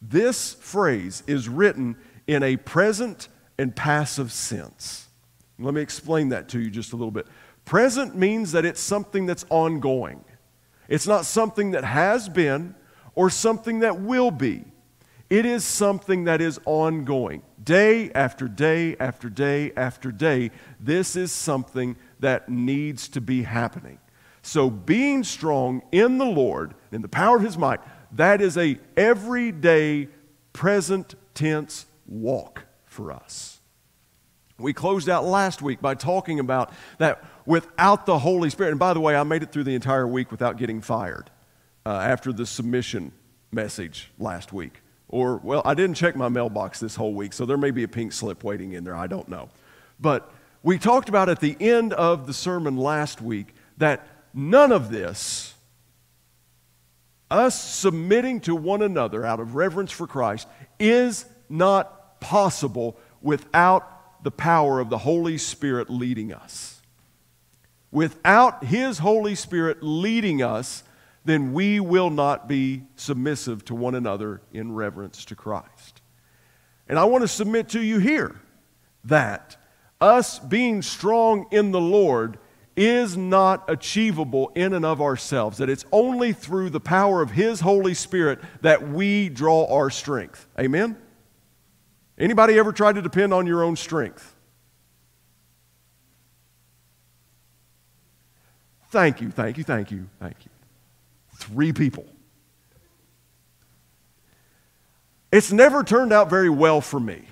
This 0.00 0.54
phrase 0.54 1.22
is 1.26 1.48
written 1.48 1.96
in 2.26 2.42
a 2.42 2.56
present 2.56 3.28
and 3.58 3.74
passive 3.74 4.32
sense. 4.32 5.08
Let 5.58 5.74
me 5.74 5.82
explain 5.82 6.30
that 6.30 6.48
to 6.50 6.60
you 6.60 6.70
just 6.70 6.92
a 6.92 6.96
little 6.96 7.10
bit. 7.10 7.26
Present 7.64 8.16
means 8.16 8.52
that 8.52 8.64
it's 8.64 8.80
something 8.80 9.26
that's 9.26 9.44
ongoing, 9.50 10.24
it's 10.90 11.06
not 11.06 11.24
something 11.24 11.70
that 11.70 11.84
has 11.84 12.28
been 12.28 12.74
or 13.14 13.30
something 13.30 13.78
that 13.78 14.00
will 14.00 14.30
be. 14.30 14.64
It 15.30 15.46
is 15.46 15.64
something 15.64 16.24
that 16.24 16.40
is 16.40 16.58
ongoing. 16.66 17.42
Day 17.62 18.10
after 18.12 18.48
day 18.48 18.96
after 18.98 19.30
day 19.30 19.72
after 19.76 20.10
day, 20.10 20.50
this 20.80 21.14
is 21.14 21.30
something 21.30 21.96
that 22.18 22.48
needs 22.48 23.08
to 23.10 23.20
be 23.20 23.44
happening. 23.44 24.00
So 24.42 24.68
being 24.68 25.22
strong 25.22 25.82
in 25.92 26.18
the 26.18 26.24
Lord, 26.24 26.74
in 26.90 27.02
the 27.02 27.08
power 27.08 27.36
of 27.36 27.44
his 27.44 27.56
might, 27.56 27.80
that 28.12 28.40
is 28.40 28.58
a 28.58 28.76
everyday 28.96 30.08
present 30.52 31.14
tense 31.34 31.86
walk 32.08 32.64
for 32.84 33.12
us. 33.12 33.60
We 34.58 34.72
closed 34.72 35.08
out 35.08 35.24
last 35.24 35.62
week 35.62 35.80
by 35.80 35.94
talking 35.94 36.40
about 36.40 36.72
that 36.98 37.24
without 37.50 38.06
the 38.06 38.16
Holy 38.16 38.48
Spirit, 38.48 38.70
and 38.70 38.78
by 38.78 38.94
the 38.94 39.00
way, 39.00 39.16
I 39.16 39.24
made 39.24 39.42
it 39.42 39.50
through 39.50 39.64
the 39.64 39.74
entire 39.74 40.06
week 40.06 40.30
without 40.30 40.56
getting 40.56 40.80
fired 40.80 41.30
uh, 41.84 41.88
after 41.88 42.32
the 42.32 42.46
submission 42.46 43.10
message 43.50 44.12
last 44.20 44.52
week. 44.52 44.80
Or, 45.08 45.38
well, 45.38 45.60
I 45.64 45.74
didn't 45.74 45.96
check 45.96 46.14
my 46.14 46.28
mailbox 46.28 46.78
this 46.78 46.94
whole 46.94 47.12
week, 47.12 47.32
so 47.32 47.44
there 47.44 47.56
may 47.56 47.72
be 47.72 47.82
a 47.82 47.88
pink 47.88 48.12
slip 48.12 48.44
waiting 48.44 48.74
in 48.74 48.84
there. 48.84 48.94
I 48.94 49.08
don't 49.08 49.28
know. 49.28 49.48
But 49.98 50.32
we 50.62 50.78
talked 50.78 51.08
about 51.08 51.28
at 51.28 51.40
the 51.40 51.56
end 51.58 51.92
of 51.92 52.28
the 52.28 52.32
sermon 52.32 52.76
last 52.76 53.20
week 53.20 53.52
that 53.78 54.06
none 54.32 54.70
of 54.70 54.92
this, 54.92 55.52
us 57.32 57.60
submitting 57.60 58.38
to 58.42 58.54
one 58.54 58.80
another 58.80 59.26
out 59.26 59.40
of 59.40 59.56
reverence 59.56 59.90
for 59.90 60.06
Christ, 60.06 60.46
is 60.78 61.24
not 61.48 62.20
possible 62.20 62.96
without 63.20 64.22
the 64.22 64.30
power 64.30 64.78
of 64.78 64.88
the 64.88 64.98
Holy 64.98 65.36
Spirit 65.36 65.90
leading 65.90 66.32
us. 66.32 66.79
Without 67.92 68.64
His 68.64 68.98
Holy 68.98 69.34
Spirit 69.34 69.78
leading 69.82 70.42
us, 70.42 70.84
then 71.24 71.52
we 71.52 71.80
will 71.80 72.10
not 72.10 72.48
be 72.48 72.84
submissive 72.96 73.64
to 73.66 73.74
one 73.74 73.94
another 73.94 74.40
in 74.52 74.72
reverence 74.72 75.24
to 75.26 75.34
Christ. 75.34 76.00
And 76.88 76.98
I 76.98 77.04
want 77.04 77.22
to 77.22 77.28
submit 77.28 77.68
to 77.70 77.80
you 77.80 77.98
here 77.98 78.40
that 79.04 79.56
us 80.00 80.38
being 80.38 80.82
strong 80.82 81.46
in 81.50 81.72
the 81.72 81.80
Lord 81.80 82.38
is 82.76 83.16
not 83.16 83.68
achievable 83.68 84.50
in 84.54 84.72
and 84.72 84.84
of 84.86 85.02
ourselves, 85.02 85.58
that 85.58 85.68
it's 85.68 85.84
only 85.92 86.32
through 86.32 86.70
the 86.70 86.80
power 86.80 87.20
of 87.20 87.32
His 87.32 87.60
Holy 87.60 87.94
Spirit 87.94 88.40
that 88.62 88.88
we 88.88 89.28
draw 89.28 89.66
our 89.66 89.90
strength. 89.90 90.46
Amen? 90.58 90.96
Anybody 92.18 92.58
ever 92.58 92.72
tried 92.72 92.94
to 92.94 93.02
depend 93.02 93.34
on 93.34 93.46
your 93.46 93.62
own 93.62 93.76
strength? 93.76 94.34
Thank 98.90 99.20
you, 99.20 99.30
thank 99.30 99.56
you, 99.56 99.64
thank 99.64 99.90
you, 99.90 100.08
thank 100.18 100.36
you. 100.44 100.50
Three 101.36 101.72
people. 101.72 102.06
It's 105.32 105.52
never 105.52 105.84
turned 105.84 106.12
out 106.12 106.28
very 106.28 106.50
well 106.50 106.80
for 106.80 106.98
me. 106.98 107.22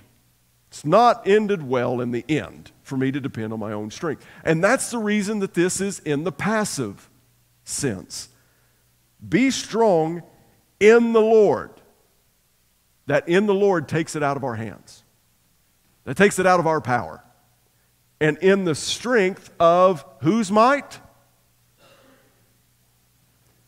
It's 0.69 0.85
not 0.85 1.27
ended 1.27 1.69
well 1.69 2.01
in 2.01 2.13
the 2.13 2.25
end 2.29 2.71
for 2.83 2.97
me 2.97 3.11
to 3.11 3.21
depend 3.21 3.53
on 3.53 3.59
my 3.59 3.73
own 3.73 3.91
strength. 3.91 4.25
And 4.45 4.63
that's 4.63 4.91
the 4.91 4.99
reason 4.99 5.41
that 5.41 5.55
this 5.55 5.81
is 5.81 5.99
in 6.01 6.25
the 6.25 6.33
passive 6.33 7.11
sense. 7.65 8.29
Be 9.27 9.51
strong 9.51 10.23
in 10.79 11.13
the 11.13 11.21
Lord. 11.21 11.71
That 13.07 13.29
in 13.29 13.47
the 13.47 13.55
Lord 13.55 13.89
takes 13.89 14.15
it 14.15 14.23
out 14.23 14.37
of 14.37 14.45
our 14.45 14.55
hands, 14.55 15.03
that 16.05 16.17
takes 16.17 16.39
it 16.39 16.47
out 16.47 16.61
of 16.61 16.67
our 16.67 16.81
power. 16.81 17.25
And 18.21 18.37
in 18.39 18.65
the 18.65 18.75
strength 18.75 19.51
of 19.59 20.05
whose 20.21 20.53
might? 20.53 21.01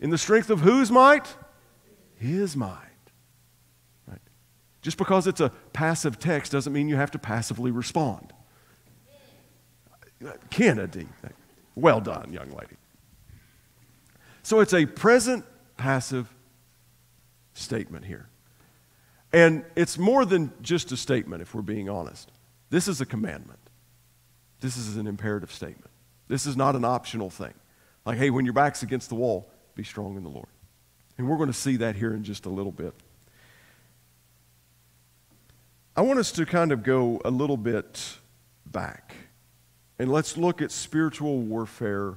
In 0.00 0.10
the 0.10 0.18
strength 0.18 0.50
of 0.50 0.60
whose 0.60 0.90
might? 0.90 1.36
His 2.16 2.56
might. 2.56 2.78
Right. 4.06 4.18
Just 4.82 4.96
because 4.96 5.26
it's 5.26 5.40
a 5.40 5.50
passive 5.72 6.18
text 6.18 6.52
doesn't 6.52 6.72
mean 6.72 6.88
you 6.88 6.96
have 6.96 7.10
to 7.12 7.18
passively 7.18 7.70
respond. 7.70 8.32
Kennedy. 10.50 11.06
Well 11.74 12.00
done, 12.00 12.32
young 12.32 12.50
lady. 12.50 12.76
So 14.42 14.60
it's 14.60 14.74
a 14.74 14.86
present 14.86 15.44
passive 15.76 16.34
statement 17.54 18.04
here. 18.04 18.28
And 19.32 19.64
it's 19.76 19.96
more 19.96 20.24
than 20.24 20.52
just 20.60 20.90
a 20.92 20.96
statement, 20.96 21.40
if 21.40 21.54
we're 21.54 21.62
being 21.62 21.88
honest. 21.88 22.32
This 22.70 22.88
is 22.88 23.00
a 23.00 23.06
commandment. 23.06 23.60
This 24.60 24.76
is 24.76 24.96
an 24.96 25.06
imperative 25.06 25.52
statement. 25.52 25.90
This 26.28 26.46
is 26.46 26.56
not 26.56 26.74
an 26.74 26.84
optional 26.84 27.30
thing. 27.30 27.54
Like, 28.04 28.18
hey, 28.18 28.30
when 28.30 28.44
your 28.44 28.54
back's 28.54 28.82
against 28.82 29.08
the 29.08 29.14
wall, 29.14 29.50
be 29.74 29.84
strong 29.84 30.16
in 30.16 30.22
the 30.22 30.28
Lord. 30.28 30.48
And 31.18 31.28
we're 31.28 31.36
going 31.36 31.52
to 31.52 31.58
see 31.58 31.76
that 31.76 31.96
here 31.96 32.14
in 32.14 32.24
just 32.24 32.46
a 32.46 32.48
little 32.48 32.72
bit. 32.72 32.94
I 35.96 36.02
want 36.02 36.18
us 36.18 36.32
to 36.32 36.46
kind 36.46 36.72
of 36.72 36.82
go 36.82 37.20
a 37.24 37.30
little 37.30 37.56
bit 37.56 38.18
back. 38.64 39.14
And 39.98 40.10
let's 40.10 40.36
look 40.36 40.62
at 40.62 40.70
spiritual 40.70 41.38
warfare 41.40 42.14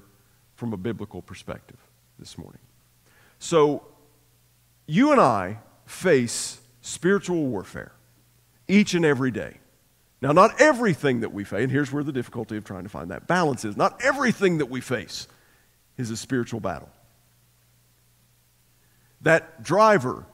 from 0.55 0.72
a 0.72 0.77
biblical 0.77 1.22
perspective 1.22 1.79
this 2.17 2.38
morning. 2.38 2.62
So, 3.39 3.83
you 4.88 5.12
and 5.12 5.19
I 5.19 5.57
face 5.86 6.60
spiritual 6.81 7.45
warfare 7.48 7.91
each 8.67 8.93
and 8.93 9.03
every 9.03 9.31
day. 9.31 9.57
Now, 10.22 10.31
not 10.31 10.62
everything 10.62 11.19
that 11.19 11.33
we 11.33 11.43
face, 11.43 11.63
and 11.63 11.72
here's 11.72 11.91
where 11.91 12.03
the 12.03 12.13
difficulty 12.13 12.55
of 12.55 12.63
trying 12.63 12.83
to 12.83 12.89
find 12.89 13.12
that 13.12 13.27
balance 13.27 13.65
is 13.65 13.75
not 13.75 14.01
everything 14.01 14.60
that 14.60 14.67
we 14.67 14.79
face 14.79 15.27
is 15.98 16.10
a 16.10 16.15
spiritual 16.15 16.62
battle. 16.62 16.89
That 19.23 19.63
driver 19.63 20.25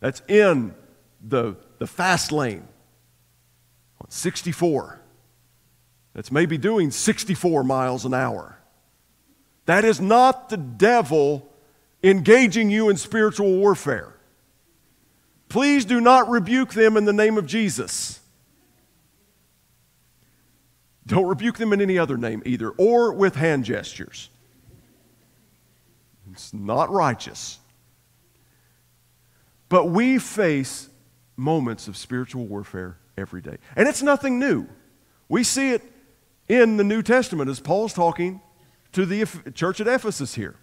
that's 0.00 0.22
in 0.28 0.74
the, 1.26 1.56
the 1.78 1.86
fast 1.86 2.32
lane 2.32 2.66
on 4.00 4.10
64, 4.10 5.00
that's 6.14 6.32
maybe 6.32 6.58
doing 6.58 6.90
64 6.90 7.64
miles 7.64 8.04
an 8.04 8.14
hour, 8.14 8.58
that 9.66 9.84
is 9.84 10.00
not 10.00 10.48
the 10.48 10.56
devil 10.56 11.48
engaging 12.02 12.70
you 12.70 12.88
in 12.88 12.96
spiritual 12.96 13.56
warfare. 13.56 14.14
Please 15.48 15.84
do 15.84 16.00
not 16.00 16.28
rebuke 16.28 16.74
them 16.74 16.96
in 16.96 17.04
the 17.04 17.12
name 17.12 17.38
of 17.38 17.46
Jesus. 17.46 18.20
Don't 21.06 21.26
rebuke 21.26 21.56
them 21.56 21.72
in 21.72 21.80
any 21.80 21.98
other 21.98 22.18
name 22.18 22.42
either, 22.44 22.70
or 22.70 23.12
with 23.12 23.34
hand 23.34 23.64
gestures. 23.64 24.28
It's 26.30 26.52
not 26.52 26.90
righteous. 26.90 27.58
But 29.68 29.86
we 29.86 30.18
face 30.18 30.88
moments 31.36 31.88
of 31.88 31.96
spiritual 31.96 32.46
warfare 32.46 32.98
every 33.16 33.40
day. 33.40 33.58
And 33.76 33.88
it's 33.88 34.02
nothing 34.02 34.38
new. 34.38 34.66
We 35.28 35.44
see 35.44 35.72
it 35.72 35.82
in 36.48 36.76
the 36.76 36.84
New 36.84 37.02
Testament 37.02 37.50
as 37.50 37.60
Paul's 37.60 37.92
talking 37.92 38.40
to 38.92 39.04
the 39.04 39.26
church 39.52 39.80
at 39.80 39.86
Ephesus 39.86 40.34
here. 40.34 40.56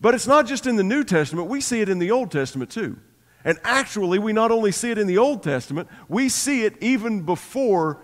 But 0.00 0.14
it's 0.14 0.26
not 0.26 0.46
just 0.46 0.66
in 0.66 0.76
the 0.76 0.82
New 0.82 1.04
Testament, 1.04 1.48
we 1.48 1.60
see 1.60 1.80
it 1.80 1.88
in 1.88 1.98
the 1.98 2.10
Old 2.10 2.30
Testament 2.30 2.70
too. 2.70 2.98
And 3.44 3.58
actually, 3.62 4.18
we 4.18 4.32
not 4.32 4.50
only 4.50 4.72
see 4.72 4.90
it 4.90 4.98
in 4.98 5.06
the 5.06 5.18
Old 5.18 5.42
Testament, 5.42 5.88
we 6.08 6.28
see 6.28 6.64
it 6.64 6.76
even 6.82 7.22
before 7.22 8.02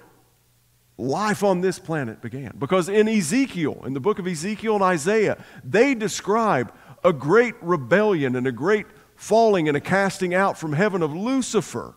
life 0.99 1.43
on 1.43 1.63
this 1.63 1.79
planet 1.79 2.21
began. 2.21 2.55
Because 2.59 2.89
in 2.89 3.09
Ezekiel, 3.09 3.83
in 3.87 3.95
the 3.95 4.01
book 4.01 4.19
of 4.19 4.27
Ezekiel 4.27 4.75
and 4.75 4.85
Isaiah, 4.85 5.43
they 5.65 5.95
describe 5.95 6.73
a 7.03 7.13
great 7.13 7.55
rebellion 7.63 8.37
and 8.37 8.47
a 8.47 8.53
great 8.53 8.87
falling 9.21 9.69
and 9.69 9.77
a 9.77 9.81
casting 9.81 10.33
out 10.33 10.59
from 10.59 10.73
heaven 10.73 11.03
of 11.03 11.15
Lucifer. 11.15 11.93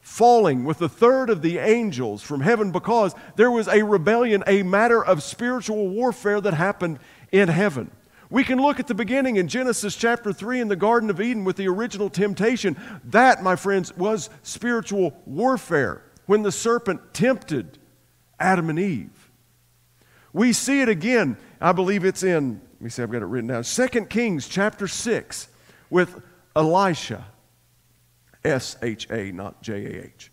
Falling 0.00 0.64
with 0.64 0.82
a 0.82 0.88
third 0.88 1.30
of 1.30 1.40
the 1.40 1.58
angels 1.58 2.20
from 2.20 2.40
heaven 2.40 2.72
because 2.72 3.14
there 3.36 3.50
was 3.50 3.68
a 3.68 3.84
rebellion, 3.84 4.42
a 4.48 4.64
matter 4.64 5.02
of 5.02 5.22
spiritual 5.22 5.88
warfare 5.88 6.40
that 6.40 6.52
happened 6.52 6.98
in 7.30 7.48
heaven. 7.48 7.92
We 8.28 8.42
can 8.42 8.60
look 8.60 8.80
at 8.80 8.88
the 8.88 8.94
beginning 8.94 9.36
in 9.36 9.46
Genesis 9.46 9.94
chapter 9.94 10.32
3 10.32 10.60
in 10.60 10.66
the 10.66 10.74
Garden 10.74 11.10
of 11.10 11.20
Eden 11.20 11.44
with 11.44 11.56
the 11.56 11.68
original 11.68 12.10
temptation. 12.10 12.76
That, 13.04 13.44
my 13.44 13.54
friends, 13.54 13.96
was 13.96 14.30
spiritual 14.42 15.16
warfare 15.26 16.02
when 16.26 16.42
the 16.42 16.50
serpent 16.50 17.14
tempted 17.14 17.78
Adam 18.40 18.68
and 18.68 18.80
Eve. 18.80 19.30
We 20.32 20.52
see 20.54 20.80
it 20.80 20.88
again. 20.88 21.36
I 21.60 21.70
believe 21.70 22.04
it's 22.04 22.24
in, 22.24 22.60
let 22.74 22.80
me 22.80 22.90
see, 22.90 23.04
I've 23.04 23.12
got 23.12 23.22
it 23.22 23.26
written 23.26 23.46
down. 23.46 23.62
2 23.62 23.88
Kings 24.06 24.48
chapter 24.48 24.88
6, 24.88 25.48
with 25.92 26.20
Elisha. 26.56 27.26
S 28.44 28.76
H 28.82 29.08
A, 29.10 29.30
not 29.30 29.62
J 29.62 29.84
A 29.84 30.04
H. 30.06 30.32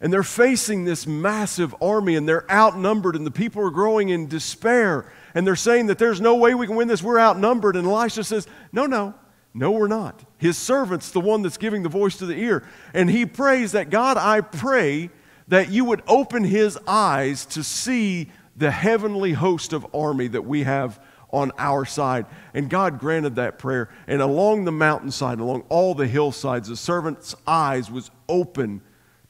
And 0.00 0.12
they're 0.12 0.22
facing 0.22 0.84
this 0.84 1.06
massive 1.06 1.74
army 1.80 2.16
and 2.16 2.28
they're 2.28 2.50
outnumbered, 2.50 3.14
and 3.14 3.24
the 3.24 3.30
people 3.30 3.62
are 3.62 3.70
growing 3.70 4.08
in 4.08 4.26
despair. 4.26 5.12
And 5.34 5.46
they're 5.46 5.54
saying 5.54 5.86
that 5.86 5.98
there's 5.98 6.20
no 6.20 6.34
way 6.34 6.54
we 6.54 6.66
can 6.66 6.76
win 6.76 6.88
this, 6.88 7.02
we're 7.02 7.20
outnumbered. 7.20 7.76
And 7.76 7.86
Elisha 7.86 8.24
says, 8.24 8.48
No, 8.72 8.86
no, 8.86 9.14
no, 9.54 9.70
we're 9.70 9.86
not. 9.86 10.24
His 10.38 10.58
servant's 10.58 11.10
the 11.10 11.20
one 11.20 11.42
that's 11.42 11.56
giving 11.56 11.82
the 11.82 11.88
voice 11.88 12.16
to 12.16 12.26
the 12.26 12.36
ear. 12.36 12.66
And 12.92 13.08
he 13.08 13.26
prays 13.26 13.72
that 13.72 13.90
God, 13.90 14.16
I 14.16 14.40
pray 14.40 15.10
that 15.48 15.70
you 15.70 15.84
would 15.84 16.02
open 16.08 16.42
his 16.42 16.78
eyes 16.88 17.46
to 17.46 17.62
see 17.62 18.30
the 18.56 18.70
heavenly 18.70 19.34
host 19.34 19.72
of 19.72 19.86
army 19.94 20.26
that 20.28 20.44
we 20.44 20.64
have 20.64 20.98
on 21.30 21.52
our 21.58 21.84
side. 21.84 22.26
And 22.54 22.70
God 22.70 22.98
granted 22.98 23.36
that 23.36 23.58
prayer. 23.58 23.90
And 24.06 24.22
along 24.22 24.64
the 24.64 24.72
mountainside, 24.72 25.40
along 25.40 25.64
all 25.68 25.94
the 25.94 26.06
hillsides, 26.06 26.68
the 26.68 26.76
servant's 26.76 27.34
eyes 27.46 27.90
was 27.90 28.10
open 28.28 28.80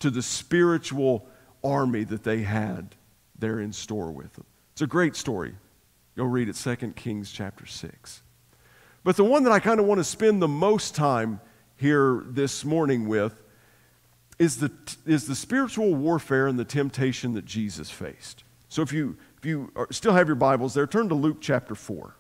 to 0.01 0.11
the 0.11 0.23
spiritual 0.23 1.27
army 1.65 2.05
that 2.05 2.23
they 2.23 2.43
had 2.43 2.95
there 3.39 3.61
in 3.61 3.73
store 3.73 4.11
with 4.11 4.33
them. 4.35 4.45
It's 4.73 4.83
a 4.83 4.87
great 4.87 5.17
story. 5.17 5.55
Go 6.17 6.25
read 6.25 6.49
it, 6.49 6.55
2 6.55 6.77
Kings 6.93 7.33
chapter 7.33 7.67
6. 7.67 8.23
But 9.05 9.17
the 9.17 9.25
one 9.25 9.45
that 9.45 9.53
I 9.53 9.61
kind 9.61 9.81
of 9.81 9.87
want 9.87 9.99
to 9.99 10.05
spend 10.05 10.43
the 10.43 10.49
most 10.49 10.95
time 10.95 11.41
here 11.77 12.25
this 12.27 12.65
morning 12.65 13.07
with 13.07 13.43
is 14.39 14.59
the, 14.59 14.71
is 15.07 15.27
the 15.27 15.35
spiritual 15.35 15.95
warfare 15.95 16.47
and 16.47 16.59
the 16.59 16.65
temptation 16.65 17.35
that 17.35 17.45
Jesus 17.45 17.91
faced. 17.91 18.45
So 18.69 18.83
if 18.83 18.93
you, 18.93 19.17
you 19.47 19.71
still 19.91 20.13
have 20.13 20.27
your 20.27 20.37
Bibles 20.37 20.75
there, 20.75 20.87
turn 20.87 21.09
to 21.09 21.15
Luke 21.15 21.39
chapter 21.41 21.75
4. 21.75 22.15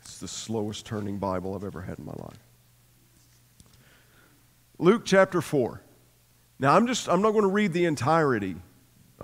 It's 0.00 0.18
the 0.18 0.28
slowest 0.28 0.84
turning 0.84 1.18
Bible 1.18 1.54
I've 1.54 1.64
ever 1.64 1.82
had 1.82 1.98
in 1.98 2.04
my 2.04 2.12
life. 2.12 2.38
Luke 4.78 5.02
chapter 5.04 5.40
4. 5.40 5.80
Now, 6.58 6.76
I'm 6.76 6.86
just, 6.86 7.08
I'm 7.08 7.22
not 7.22 7.32
going 7.32 7.42
to 7.42 7.48
read 7.48 7.72
the 7.72 7.84
entirety 7.84 8.56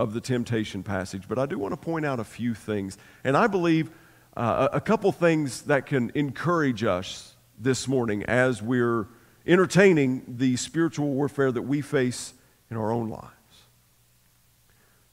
of 0.00 0.14
the 0.14 0.20
temptation 0.20 0.82
passage, 0.82 1.28
but 1.28 1.38
I 1.38 1.44
do 1.44 1.58
want 1.58 1.72
to 1.72 1.76
point 1.76 2.06
out 2.06 2.18
a 2.18 2.24
few 2.24 2.54
things. 2.54 2.96
And 3.22 3.36
I 3.36 3.46
believe 3.46 3.90
uh, 4.34 4.68
a 4.72 4.80
couple 4.80 5.12
things 5.12 5.62
that 5.62 5.84
can 5.84 6.10
encourage 6.14 6.82
us 6.84 7.36
this 7.58 7.86
morning 7.86 8.22
as 8.22 8.62
we're 8.62 9.08
entertaining 9.46 10.24
the 10.26 10.56
spiritual 10.56 11.10
warfare 11.10 11.52
that 11.52 11.62
we 11.62 11.82
face 11.82 12.32
in 12.70 12.78
our 12.78 12.90
own 12.90 13.10
lives. 13.10 13.26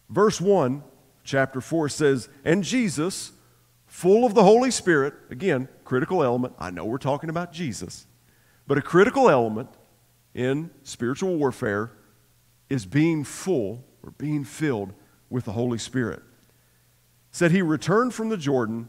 Verse 0.10 0.40
1, 0.40 0.82
chapter 1.26 1.60
4 1.60 1.90
says, 1.90 2.30
And 2.46 2.64
Jesus, 2.64 3.34
full 3.88 4.26
of 4.26 4.36
the 4.36 4.44
Holy 4.44 4.72
Spirit, 4.72 5.14
again, 5.30 5.68
critical 5.84 6.24
element. 6.24 6.54
I 6.58 6.70
know 6.70 6.86
we're 6.86 6.98
talking 6.98 7.30
about 7.30 7.52
Jesus, 7.52 8.08
but 8.66 8.78
a 8.78 8.82
critical 8.82 9.30
element 9.30 9.68
in 10.34 10.70
spiritual 10.84 11.36
warfare 11.36 11.92
is 12.70 12.86
being 12.86 13.26
full 13.26 13.84
or 14.08 14.12
being 14.12 14.46
filled 14.46 14.94
with 15.30 15.46
the 15.46 15.52
Holy 15.52 15.78
Spirit. 15.78 16.24
Said 17.32 17.52
he 17.52 17.62
returned 17.62 18.14
from 18.14 18.30
the 18.30 18.38
Jordan 18.38 18.88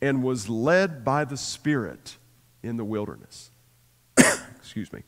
and 0.00 0.22
was 0.22 0.48
led 0.48 1.04
by 1.04 1.24
the 1.24 1.36
Spirit 1.36 2.16
in 2.62 2.78
the 2.78 2.84
wilderness. 2.84 3.50
Excuse 4.56 4.92
me. 4.92 5.02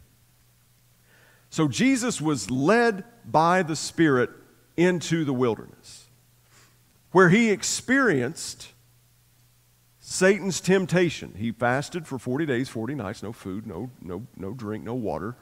So 1.48 1.68
Jesus 1.68 2.20
was 2.20 2.50
led 2.50 3.04
by 3.24 3.62
the 3.62 3.76
Spirit 3.76 4.31
into 4.76 5.24
the 5.24 5.33
wilderness, 5.33 6.04
where 7.12 7.31
he 7.31 7.50
experienced 7.50 8.72
Satan's 9.98 10.61
temptation. 10.61 11.35
He 11.37 11.50
fasted 11.50 12.07
for 12.07 12.18
40 12.18 12.44
days, 12.44 12.68
40 12.68 12.94
nights, 12.94 13.22
no 13.22 13.33
food, 13.33 13.66
no, 13.66 13.90
no, 14.02 14.26
no 14.37 14.52
drink, 14.52 14.85
no 14.85 14.94
water. 14.94 15.35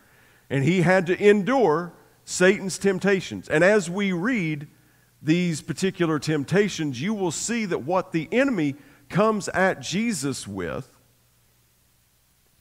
And 0.48 0.62
he 0.62 0.82
had 0.82 1.06
to 1.06 1.20
endure 1.20 1.92
Satan's 2.24 2.78
temptations. 2.78 3.48
And 3.48 3.62
as 3.62 3.90
we 3.90 4.12
read 4.12 4.68
these 5.22 5.62
particular 5.62 6.18
temptations, 6.18 7.00
you 7.00 7.14
will 7.14 7.30
see 7.30 7.64
that 7.66 7.82
what 7.82 8.12
the 8.12 8.28
enemy 8.32 8.76
comes 9.08 9.48
at 9.48 9.80
Jesus 9.80 10.46
with 10.46 10.88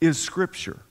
is 0.02 0.20
Scripture. 0.20 0.84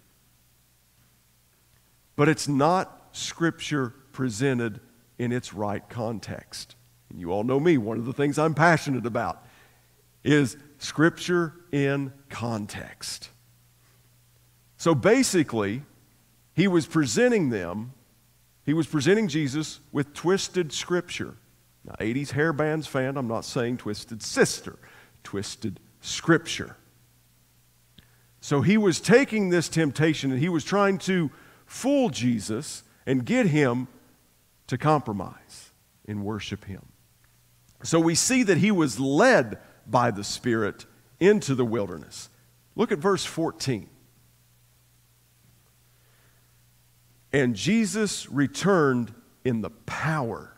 But 2.17 2.29
it's 2.29 2.49
not 2.49 3.09
Scripture 3.13 3.95
presented 4.13 4.81
in 5.19 5.33
its 5.33 5.53
right 5.53 5.87
context. 5.89 6.77
And 7.11 7.21
you 7.21 7.31
all 7.31 7.45
know 7.45 7.61
me, 7.61 7.79
one 7.79 7.99
of 7.99 8.07
the 8.07 8.13
things 8.13 8.39
I'm 8.39 8.55
passionate 8.55 9.07
about 9.07 9.45
is 10.25 10.57
Scripture 10.79 11.55
in 11.71 12.13
context. 12.29 13.29
So 14.77 14.95
basically, 14.95 15.83
he 16.55 16.69
was 16.69 16.87
presenting 16.87 17.51
them 17.51 17.93
he 18.65 18.75
was 18.75 18.87
presenting 18.87 19.29
Jesus 19.29 19.81
with 19.91 20.15
twisted 20.15 20.73
scripture. 20.73 21.37
Now, 21.85 21.95
80s 21.99 22.31
hair 22.31 22.53
bands 22.53 22.87
fan, 22.87 23.17
I'm 23.17 23.27
not 23.27 23.45
saying 23.45 23.79
twisted 23.79 24.23
sister, 24.23 24.79
twisted 25.25 25.81
scripture. 26.01 26.77
So 28.41 28.61
he 28.61 28.77
was 28.77 29.01
taking 29.01 29.51
this 29.51 29.69
temptation 29.69 30.31
and 30.31 30.41
he 30.41 30.49
was 30.49 30.65
trying 30.65 30.99
to 30.99 31.31
fool 31.67 32.11
Jesus 32.11 32.83
and 33.07 33.25
get 33.25 33.47
him 33.47 33.89
to 34.69 34.79
compromise 34.79 35.71
and 36.07 36.25
worship 36.25 36.65
him. 36.65 36.87
So 37.83 37.99
we 37.99 38.15
see 38.15 38.43
that 38.45 38.59
he 38.59 38.71
was 38.71 39.01
led 39.01 39.59
by 39.87 40.11
the 40.11 40.25
Spirit 40.25 40.87
into 41.19 41.55
the 41.55 41.65
wilderness. 41.65 42.29
Look 42.77 42.93
at 42.93 42.99
verse 42.99 43.25
14. 43.25 43.89
And 47.33 47.57
Jesus 47.57 48.31
returned 48.31 49.15
in 49.45 49.63
the 49.63 49.71
power 49.71 50.57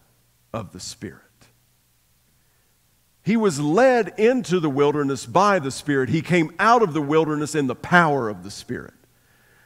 of 0.53 0.73
the 0.73 0.81
Spirit. 0.81 1.21
He 3.23 3.37
was 3.37 3.59
led 3.59 4.19
into 4.19 4.61
the 4.61 4.69
wilderness 4.69 5.25
by 5.25 5.59
the 5.59 5.71
Spirit. 5.71 6.11
He 6.11 6.21
came 6.21 6.55
out 6.59 6.83
of 6.83 6.93
the 6.93 7.01
wilderness 7.01 7.55
in 7.55 7.67
the 7.67 7.75
power 7.75 8.29
of 8.29 8.45
the 8.45 8.51
Spirit. 8.51 8.93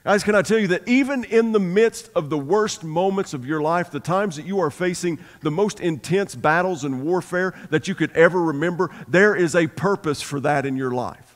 Guys, 0.04 0.22
can 0.22 0.36
I 0.36 0.42
tell 0.42 0.58
you 0.58 0.68
that 0.68 0.86
even 0.88 1.24
in 1.24 1.52
the 1.52 1.60
midst 1.60 2.08
of 2.14 2.30
the 2.30 2.38
worst 2.38 2.84
moments 2.84 3.34
of 3.34 3.44
your 3.44 3.60
life, 3.60 3.90
the 3.90 4.00
times 4.00 4.36
that 4.36 4.46
you 4.46 4.60
are 4.60 4.70
facing 4.70 5.18
the 5.42 5.50
most 5.50 5.80
intense 5.80 6.34
battles 6.34 6.84
and 6.84 7.02
warfare 7.02 7.52
that 7.70 7.88
you 7.88 7.94
could 7.94 8.12
ever 8.12 8.40
remember, 8.40 8.90
there 9.08 9.34
is 9.34 9.56
a 9.56 9.66
purpose 9.66 10.22
for 10.22 10.40
that 10.40 10.64
in 10.64 10.76
your 10.76 10.92
life. 10.92 11.27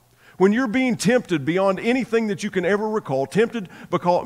When 0.43 0.53
you're 0.53 0.67
being 0.67 0.97
tempted 0.97 1.45
beyond 1.45 1.79
anything 1.79 2.27
that 2.27 2.43
you 2.43 2.51
can 2.51 2.65
ever 2.65 2.89
recall, 2.89 3.27
tempted 3.27 3.69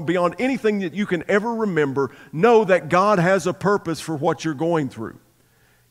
beyond 0.06 0.36
anything 0.38 0.78
that 0.78 0.94
you 0.94 1.04
can 1.04 1.22
ever 1.28 1.54
remember, 1.54 2.10
know 2.32 2.64
that 2.64 2.88
God 2.88 3.18
has 3.18 3.46
a 3.46 3.52
purpose 3.52 4.00
for 4.00 4.16
what 4.16 4.42
you're 4.42 4.54
going 4.54 4.88
through. 4.88 5.18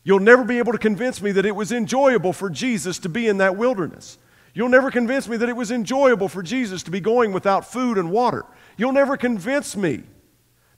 You'll 0.04 0.20
never 0.20 0.44
be 0.44 0.58
able 0.58 0.72
to 0.72 0.80
convince 0.80 1.22
me 1.22 1.32
that 1.34 1.46
it 1.46 1.56
was 1.56 1.72
enjoyable 1.72 2.34
for 2.34 2.50
Jesus 2.50 2.98
to 3.02 3.10
be 3.10 3.28
in 3.28 3.38
that 3.38 3.56
wilderness. 3.56 4.18
You'll 4.56 4.70
never 4.70 4.90
convince 4.90 5.28
me 5.28 5.38
that 5.38 5.48
it 5.48 5.56
was 5.56 5.70
enjoyable 5.70 6.28
for 6.28 6.42
Jesus 6.42 6.82
to 6.82 6.90
be 6.90 7.02
going 7.02 7.32
without 7.32 7.72
food 7.72 8.00
and 8.00 8.10
water. 8.10 8.46
You'll 8.78 8.94
never 8.94 9.18
convince 9.18 9.78
me 9.78 10.02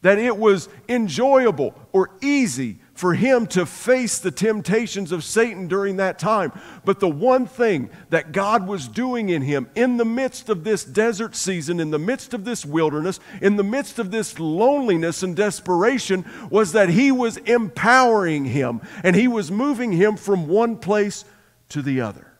that 0.01 0.17
it 0.17 0.37
was 0.37 0.67
enjoyable 0.89 1.73
or 1.93 2.09
easy 2.21 2.79
for 2.97 3.13
him 3.13 3.45
to 3.45 3.63
face 3.63 4.17
the 4.17 4.31
temptations 4.31 5.11
of 5.11 5.23
Satan 5.23 5.67
during 5.67 5.97
that 5.97 6.17
time. 6.17 6.51
But 6.83 6.99
the 6.99 7.07
one 7.07 7.45
thing 7.45 7.91
that 8.09 8.31
God 8.31 8.67
was 8.67 8.87
doing 8.87 9.29
in 9.29 9.43
him 9.43 9.69
in 9.75 9.97
the 9.97 10.05
midst 10.05 10.49
of 10.49 10.63
this 10.63 10.83
desert 10.83 11.35
season, 11.35 11.79
in 11.79 11.91
the 11.91 11.99
midst 11.99 12.33
of 12.33 12.43
this 12.43 12.65
wilderness, 12.65 13.19
in 13.39 13.55
the 13.55 13.63
midst 13.63 13.99
of 13.99 14.09
this 14.09 14.39
loneliness 14.39 15.21
and 15.21 15.35
desperation, 15.35 16.25
was 16.49 16.71
that 16.71 16.89
he 16.89 17.11
was 17.11 17.37
empowering 17.37 18.45
him 18.45 18.81
and 19.03 19.15
he 19.15 19.27
was 19.27 19.51
moving 19.51 19.91
him 19.91 20.17
from 20.17 20.47
one 20.47 20.75
place 20.75 21.23
to 21.69 21.83
the 21.83 22.01
other. 22.01 22.33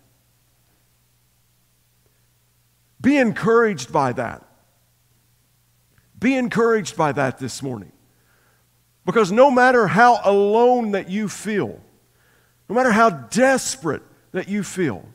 Be 3.00 3.18
encouraged 3.18 3.94
by 3.94 4.12
that. 4.14 4.44
Be 6.18 6.36
encouraged 6.36 6.98
by 6.98 7.12
that 7.12 7.38
this 7.38 7.62
morning. 7.62 7.92
Because 9.08 9.32
no 9.32 9.50
matter 9.50 9.88
how 9.88 10.20
alone 10.26 10.92
that 10.92 11.10
you 11.10 11.30
feel, 11.30 11.80
no 12.68 12.76
matter 12.76 12.92
how 12.92 13.10
desperate 13.10 14.04
that 14.34 14.50
you 14.50 14.64
feel, 14.64 15.06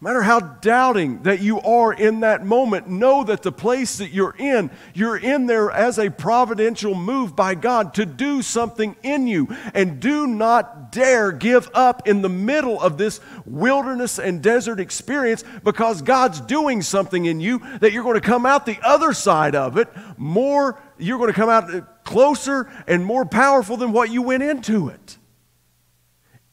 no 0.00 0.10
matter 0.10 0.22
how 0.22 0.38
doubting 0.38 1.24
that 1.24 1.40
you 1.40 1.60
are 1.62 1.92
in 1.92 2.20
that 2.20 2.46
moment, 2.46 2.88
know 2.88 3.24
that 3.24 3.42
the 3.42 3.50
place 3.50 3.98
that 3.98 4.12
you're 4.12 4.36
in, 4.38 4.70
you're 4.94 5.16
in 5.16 5.46
there 5.46 5.72
as 5.72 5.98
a 5.98 6.08
providential 6.08 6.94
move 6.94 7.34
by 7.34 7.56
God 7.56 7.94
to 7.94 8.06
do 8.06 8.42
something 8.42 8.94
in 9.02 9.26
you. 9.26 9.48
And 9.74 9.98
do 9.98 10.28
not 10.28 10.92
dare 10.92 11.32
give 11.32 11.68
up 11.74 12.06
in 12.06 12.22
the 12.22 12.28
middle 12.28 12.80
of 12.80 12.96
this 12.96 13.18
wilderness 13.44 14.20
and 14.20 14.40
desert 14.40 14.78
experience 14.78 15.42
because 15.64 16.00
God's 16.00 16.40
doing 16.42 16.80
something 16.80 17.24
in 17.24 17.40
you 17.40 17.60
that 17.80 17.90
you're 17.90 18.04
going 18.04 18.14
to 18.14 18.20
come 18.20 18.46
out 18.46 18.66
the 18.66 18.78
other 18.84 19.12
side 19.12 19.56
of 19.56 19.78
it 19.78 19.88
more, 20.16 20.80
you're 20.96 21.18
going 21.18 21.32
to 21.32 21.34
come 21.34 21.48
out 21.48 21.95
closer 22.06 22.70
and 22.86 23.04
more 23.04 23.26
powerful 23.26 23.76
than 23.76 23.92
what 23.92 24.10
you 24.10 24.22
went 24.22 24.42
into 24.42 24.88
it. 24.88 25.18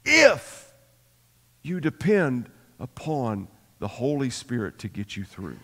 If 0.03 0.73
you 1.61 1.79
depend 1.79 2.49
upon 2.79 3.47
the 3.79 3.87
Holy 3.87 4.29
Spirit 4.29 4.79
to 4.79 4.89
get 4.89 5.15
you 5.15 5.23
through. 5.23 5.57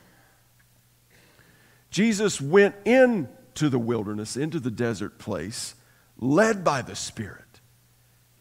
Jesus 1.89 2.39
went 2.39 2.75
into 2.85 3.67
the 3.67 3.79
wilderness, 3.79 4.37
into 4.37 4.59
the 4.59 4.71
desert 4.71 5.17
place, 5.17 5.75
led 6.17 6.63
by 6.63 6.81
the 6.81 6.95
Spirit. 6.95 7.59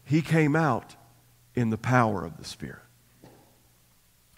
He 0.05 0.21
came 0.21 0.55
out 0.55 0.95
in 1.55 1.69
the 1.69 1.77
power 1.77 2.23
of 2.23 2.37
the 2.37 2.45
Spirit. 2.45 2.79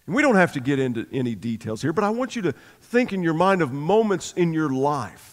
And 0.07 0.15
we 0.15 0.21
don't 0.21 0.35
have 0.35 0.53
to 0.53 0.59
get 0.59 0.79
into 0.79 1.05
any 1.11 1.35
details 1.35 1.81
here, 1.81 1.93
but 1.93 2.03
I 2.03 2.09
want 2.09 2.35
you 2.35 2.41
to 2.43 2.53
think 2.81 3.13
in 3.13 3.21
your 3.21 3.33
mind 3.33 3.61
of 3.61 3.71
moments 3.71 4.33
in 4.35 4.53
your 4.53 4.69
life 4.69 5.30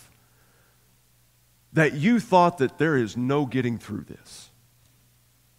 that 1.72 1.94
you 1.94 2.20
thought 2.20 2.58
that 2.58 2.78
there 2.78 2.96
is 2.96 3.16
no 3.16 3.46
getting 3.46 3.78
through 3.78 4.04
this. 4.04 4.50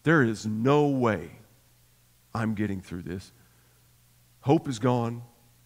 There 0.03 0.23
is 0.23 0.45
no 0.45 0.87
way 0.87 1.31
I'm 2.33 2.55
getting 2.55 2.81
through 2.81 3.03
this. 3.03 3.31
Hope 4.41 4.67
is 4.67 4.79
gone. 4.79 5.21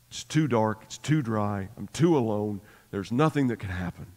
It's 0.09 0.23
too 0.23 0.47
dark. 0.47 0.81
It's 0.83 0.97
too 0.97 1.21
dry. 1.21 1.69
I'm 1.77 1.87
too 1.87 2.17
alone. 2.17 2.61
There's 2.91 3.11
nothing 3.11 3.47
that 3.47 3.59
can 3.59 3.69
happen 3.69 4.07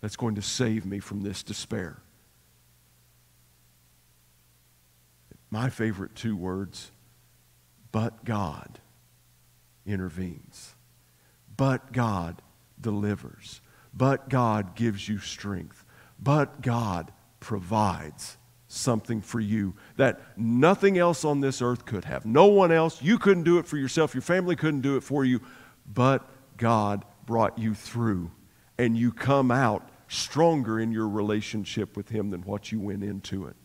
that's 0.00 0.16
going 0.16 0.34
to 0.34 0.42
save 0.42 0.84
me 0.84 0.98
from 0.98 1.20
this 1.22 1.42
despair. 1.42 2.02
My 5.50 5.70
favorite 5.70 6.14
two 6.14 6.36
words, 6.36 6.90
but 7.90 8.24
God 8.24 8.80
intervenes. 9.86 10.74
But 11.56 11.92
God 11.92 12.42
delivers. 12.80 13.60
But 13.94 14.28
God 14.28 14.74
gives 14.74 15.08
you 15.08 15.18
strength. 15.18 15.84
But 16.18 16.62
God 16.62 17.12
provides 17.40 18.36
something 18.68 19.22
for 19.22 19.40
you 19.40 19.74
that 19.96 20.20
nothing 20.36 20.98
else 20.98 21.24
on 21.24 21.40
this 21.40 21.62
earth 21.62 21.86
could 21.86 22.04
have. 22.04 22.26
No 22.26 22.46
one 22.46 22.70
else. 22.70 23.02
You 23.02 23.18
couldn't 23.18 23.44
do 23.44 23.58
it 23.58 23.66
for 23.66 23.76
yourself. 23.76 24.14
Your 24.14 24.22
family 24.22 24.56
couldn't 24.56 24.82
do 24.82 24.96
it 24.96 25.02
for 25.02 25.24
you. 25.24 25.40
But 25.86 26.28
God 26.56 27.04
brought 27.24 27.58
you 27.58 27.74
through, 27.74 28.30
and 28.76 28.96
you 28.96 29.12
come 29.12 29.50
out 29.50 29.88
stronger 30.08 30.80
in 30.80 30.92
your 30.92 31.08
relationship 31.08 31.96
with 31.96 32.08
Him 32.08 32.30
than 32.30 32.42
what 32.42 32.72
you 32.72 32.80
went 32.80 33.04
into 33.04 33.46
it. 33.46 33.56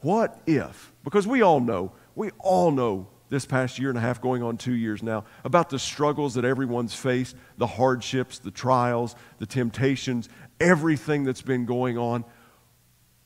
What 0.00 0.40
if, 0.46 0.92
because 1.04 1.26
we 1.26 1.42
all 1.42 1.60
know, 1.60 1.92
we 2.14 2.30
all 2.38 2.70
know 2.70 3.08
this 3.30 3.46
past 3.46 3.78
year 3.78 3.88
and 3.88 3.96
a 3.96 4.00
half, 4.00 4.20
going 4.20 4.42
on 4.42 4.56
two 4.56 4.74
years 4.74 5.02
now, 5.02 5.24
about 5.44 5.70
the 5.70 5.78
struggles 5.78 6.34
that 6.34 6.44
everyone's 6.44 6.94
faced, 6.94 7.36
the 7.56 7.66
hardships, 7.66 8.38
the 8.38 8.50
trials, 8.50 9.14
the 9.38 9.46
temptations, 9.46 10.28
everything 10.60 11.24
that's 11.24 11.42
been 11.42 11.64
going 11.64 11.96
on. 11.96 12.24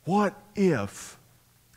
What 0.05 0.39
if 0.55 1.19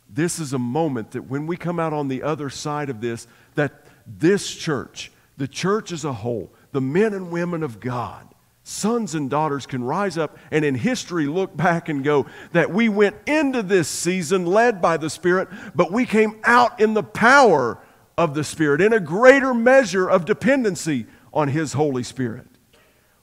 this 0.08 0.38
is 0.38 0.52
a 0.52 0.58
moment 0.58 1.12
that 1.12 1.22
when 1.22 1.46
we 1.46 1.56
come 1.56 1.80
out 1.80 1.92
on 1.92 2.08
the 2.08 2.22
other 2.22 2.50
side 2.50 2.90
of 2.90 3.00
this, 3.00 3.26
that 3.54 3.86
this 4.06 4.54
church, 4.54 5.10
the 5.36 5.48
church 5.48 5.90
as 5.90 6.04
a 6.04 6.12
whole, 6.12 6.52
the 6.72 6.80
men 6.80 7.14
and 7.14 7.30
women 7.30 7.62
of 7.62 7.80
God, 7.80 8.26
sons 8.62 9.14
and 9.14 9.30
daughters 9.30 9.64
can 9.64 9.82
rise 9.82 10.18
up 10.18 10.36
and 10.50 10.64
in 10.64 10.74
history 10.74 11.26
look 11.26 11.56
back 11.56 11.88
and 11.88 12.04
go 12.04 12.26
that 12.52 12.70
we 12.70 12.88
went 12.90 13.16
into 13.26 13.62
this 13.62 13.88
season 13.88 14.44
led 14.44 14.82
by 14.82 14.98
the 14.98 15.08
Spirit, 15.08 15.48
but 15.74 15.90
we 15.90 16.04
came 16.04 16.38
out 16.44 16.78
in 16.78 16.92
the 16.92 17.02
power 17.02 17.78
of 18.18 18.34
the 18.34 18.44
Spirit, 18.44 18.82
in 18.82 18.92
a 18.92 19.00
greater 19.00 19.54
measure 19.54 20.10
of 20.10 20.26
dependency 20.26 21.06
on 21.32 21.48
His 21.48 21.72
Holy 21.72 22.02
Spirit. 22.02 22.46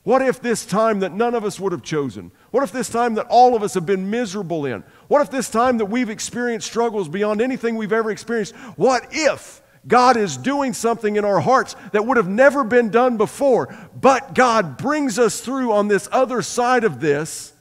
What 0.04 0.22
if 0.22 0.40
this 0.40 0.66
time 0.66 1.00
that 1.00 1.12
none 1.12 1.36
of 1.36 1.44
us 1.44 1.60
would 1.60 1.72
have 1.72 1.84
chosen? 1.84 2.32
What 2.52 2.64
if 2.64 2.72
this 2.72 2.90
time 2.90 3.16
that 3.16 3.26
all 3.28 3.56
of 3.56 3.64
us 3.64 3.74
have 3.74 3.86
been 3.86 4.10
miserable 4.10 4.66
in? 4.66 4.84
What 5.08 5.22
if 5.22 5.30
this 5.30 5.50
time 5.50 5.80
that 5.80 5.88
we've 5.88 6.10
experienced 6.10 6.68
struggles 6.68 7.10
beyond 7.10 7.42
anything 7.42 7.76
we've 7.76 7.92
ever 7.92 8.12
experienced? 8.12 8.56
What 8.78 9.08
if 9.12 9.62
God 9.88 10.16
is 10.16 10.38
doing 10.38 10.74
something 10.74 11.16
in 11.16 11.26
our 11.26 11.40
hearts 11.40 11.76
that 11.92 12.06
would 12.06 12.18
have 12.18 12.30
never 12.30 12.64
been 12.64 12.90
done 12.90 13.18
before, 13.18 13.76
but 14.00 14.34
God 14.34 14.78
brings 14.78 15.20
us 15.20 15.42
through 15.42 15.74
on 15.74 15.88
this 15.88 16.08
other 16.12 16.42
side 16.42 16.84
of 16.84 17.02
this 17.02 17.52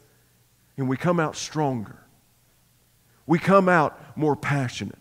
and 0.77 0.89
we 0.89 0.97
come 0.97 1.19
out 1.19 1.37
stronger? 1.37 1.99
We 3.27 3.39
come 3.39 3.69
out 3.69 3.99
more 4.17 4.37
passionate. 4.37 4.99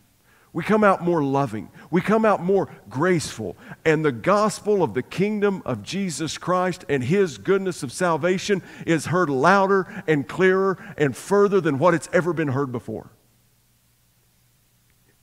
We 0.54 0.64
come 0.64 0.84
out 0.84 1.04
more 1.04 1.24
loving. 1.24 1.70
We 1.90 2.00
come 2.00 2.26
out 2.26 2.42
more 2.44 2.70
graceful. 2.88 3.58
And 3.84 4.06
the 4.06 4.12
gospel 4.12 4.84
of 4.84 4.94
the 4.94 5.02
kingdom 5.02 5.64
of 5.66 5.82
Jesus 5.82 6.38
Christ 6.38 6.86
and 6.88 7.04
his 7.04 7.40
goodness 7.40 7.82
of 7.82 7.92
salvation 7.92 8.62
is 8.86 9.08
heard 9.08 9.32
louder 9.32 10.04
and 10.08 10.28
clearer 10.28 10.78
and 10.96 11.18
further 11.18 11.60
than 11.60 11.80
what 11.80 11.96
it's 11.96 12.08
ever 12.14 12.34
been 12.34 12.50
heard 12.50 12.72
before. 12.72 13.10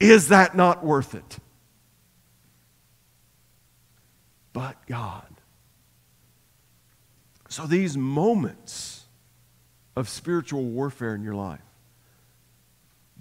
Is 0.01 0.29
that 0.29 0.57
not 0.57 0.85
worth 0.85 1.14
it? 1.14 1.38
But 4.53 4.85
God. 4.87 5.29
So 7.49 7.66
these 7.66 7.97
moments 7.97 9.05
of 9.95 10.09
spiritual 10.09 10.64
warfare 10.64 11.14
in 11.14 11.23
your 11.23 11.35
life, 11.35 11.61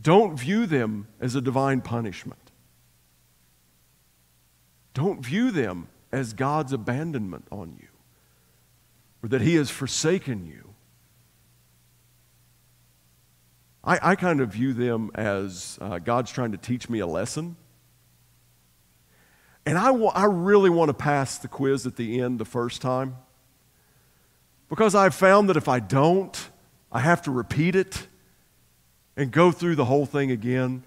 don't 0.01 0.37
view 0.37 0.65
them 0.65 1.07
as 1.19 1.35
a 1.35 1.41
divine 1.41 1.81
punishment. 1.81 2.51
Don't 4.93 5.23
view 5.23 5.51
them 5.51 5.87
as 6.11 6.33
God's 6.33 6.73
abandonment 6.73 7.45
on 7.51 7.77
you 7.79 7.87
or 9.23 9.29
that 9.29 9.41
He 9.41 9.55
has 9.55 9.69
forsaken 9.69 10.45
you. 10.45 10.73
I, 13.83 14.11
I 14.11 14.15
kind 14.15 14.41
of 14.41 14.49
view 14.49 14.73
them 14.73 15.11
as 15.15 15.77
uh, 15.81 15.99
God's 15.99 16.31
trying 16.31 16.51
to 16.51 16.57
teach 16.57 16.89
me 16.89 16.99
a 16.99 17.07
lesson. 17.07 17.55
And 19.65 19.77
I, 19.77 19.87
w- 19.87 20.07
I 20.07 20.25
really 20.25 20.69
want 20.69 20.89
to 20.89 20.93
pass 20.93 21.37
the 21.37 21.47
quiz 21.47 21.85
at 21.85 21.95
the 21.95 22.21
end 22.21 22.39
the 22.39 22.45
first 22.45 22.81
time 22.81 23.17
because 24.67 24.95
I've 24.95 25.15
found 25.15 25.49
that 25.49 25.57
if 25.57 25.67
I 25.67 25.79
don't, 25.79 26.49
I 26.91 26.99
have 26.99 27.21
to 27.23 27.31
repeat 27.31 27.75
it 27.75 28.07
and 29.19 29.31
go 29.31 29.51
through 29.51 29.75
the 29.75 29.83
whole 29.83 30.05
thing 30.05 30.31
again. 30.31 30.81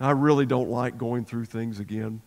I 0.00 0.10
really 0.10 0.44
don't 0.44 0.68
like 0.68 0.98
going 0.98 1.24
through 1.24 1.44
things 1.44 1.78
again. 1.78 2.20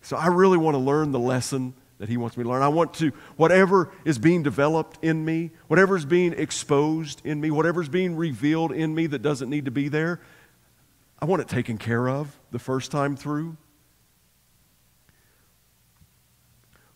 So 0.00 0.16
I 0.16 0.28
really 0.28 0.56
want 0.56 0.74
to 0.74 0.78
learn 0.78 1.12
the 1.12 1.18
lesson 1.18 1.74
that 1.98 2.08
he 2.08 2.16
wants 2.16 2.38
me 2.38 2.44
to 2.44 2.48
learn. 2.48 2.62
I 2.62 2.68
want 2.68 2.94
to, 2.94 3.12
whatever 3.36 3.90
is 4.06 4.18
being 4.18 4.42
developed 4.42 5.04
in 5.04 5.22
me, 5.22 5.50
whatever 5.66 5.96
is 5.98 6.06
being 6.06 6.32
exposed 6.32 7.20
in 7.26 7.42
me, 7.42 7.50
whatever 7.50 7.82
is 7.82 7.90
being 7.90 8.16
revealed 8.16 8.72
in 8.72 8.94
me 8.94 9.06
that 9.08 9.20
doesn't 9.20 9.50
need 9.50 9.66
to 9.66 9.70
be 9.70 9.88
there, 9.88 10.22
I 11.18 11.26
want 11.26 11.42
it 11.42 11.48
taken 11.48 11.76
care 11.76 12.08
of 12.08 12.40
the 12.50 12.58
first 12.58 12.90
time 12.90 13.16
through. 13.16 13.58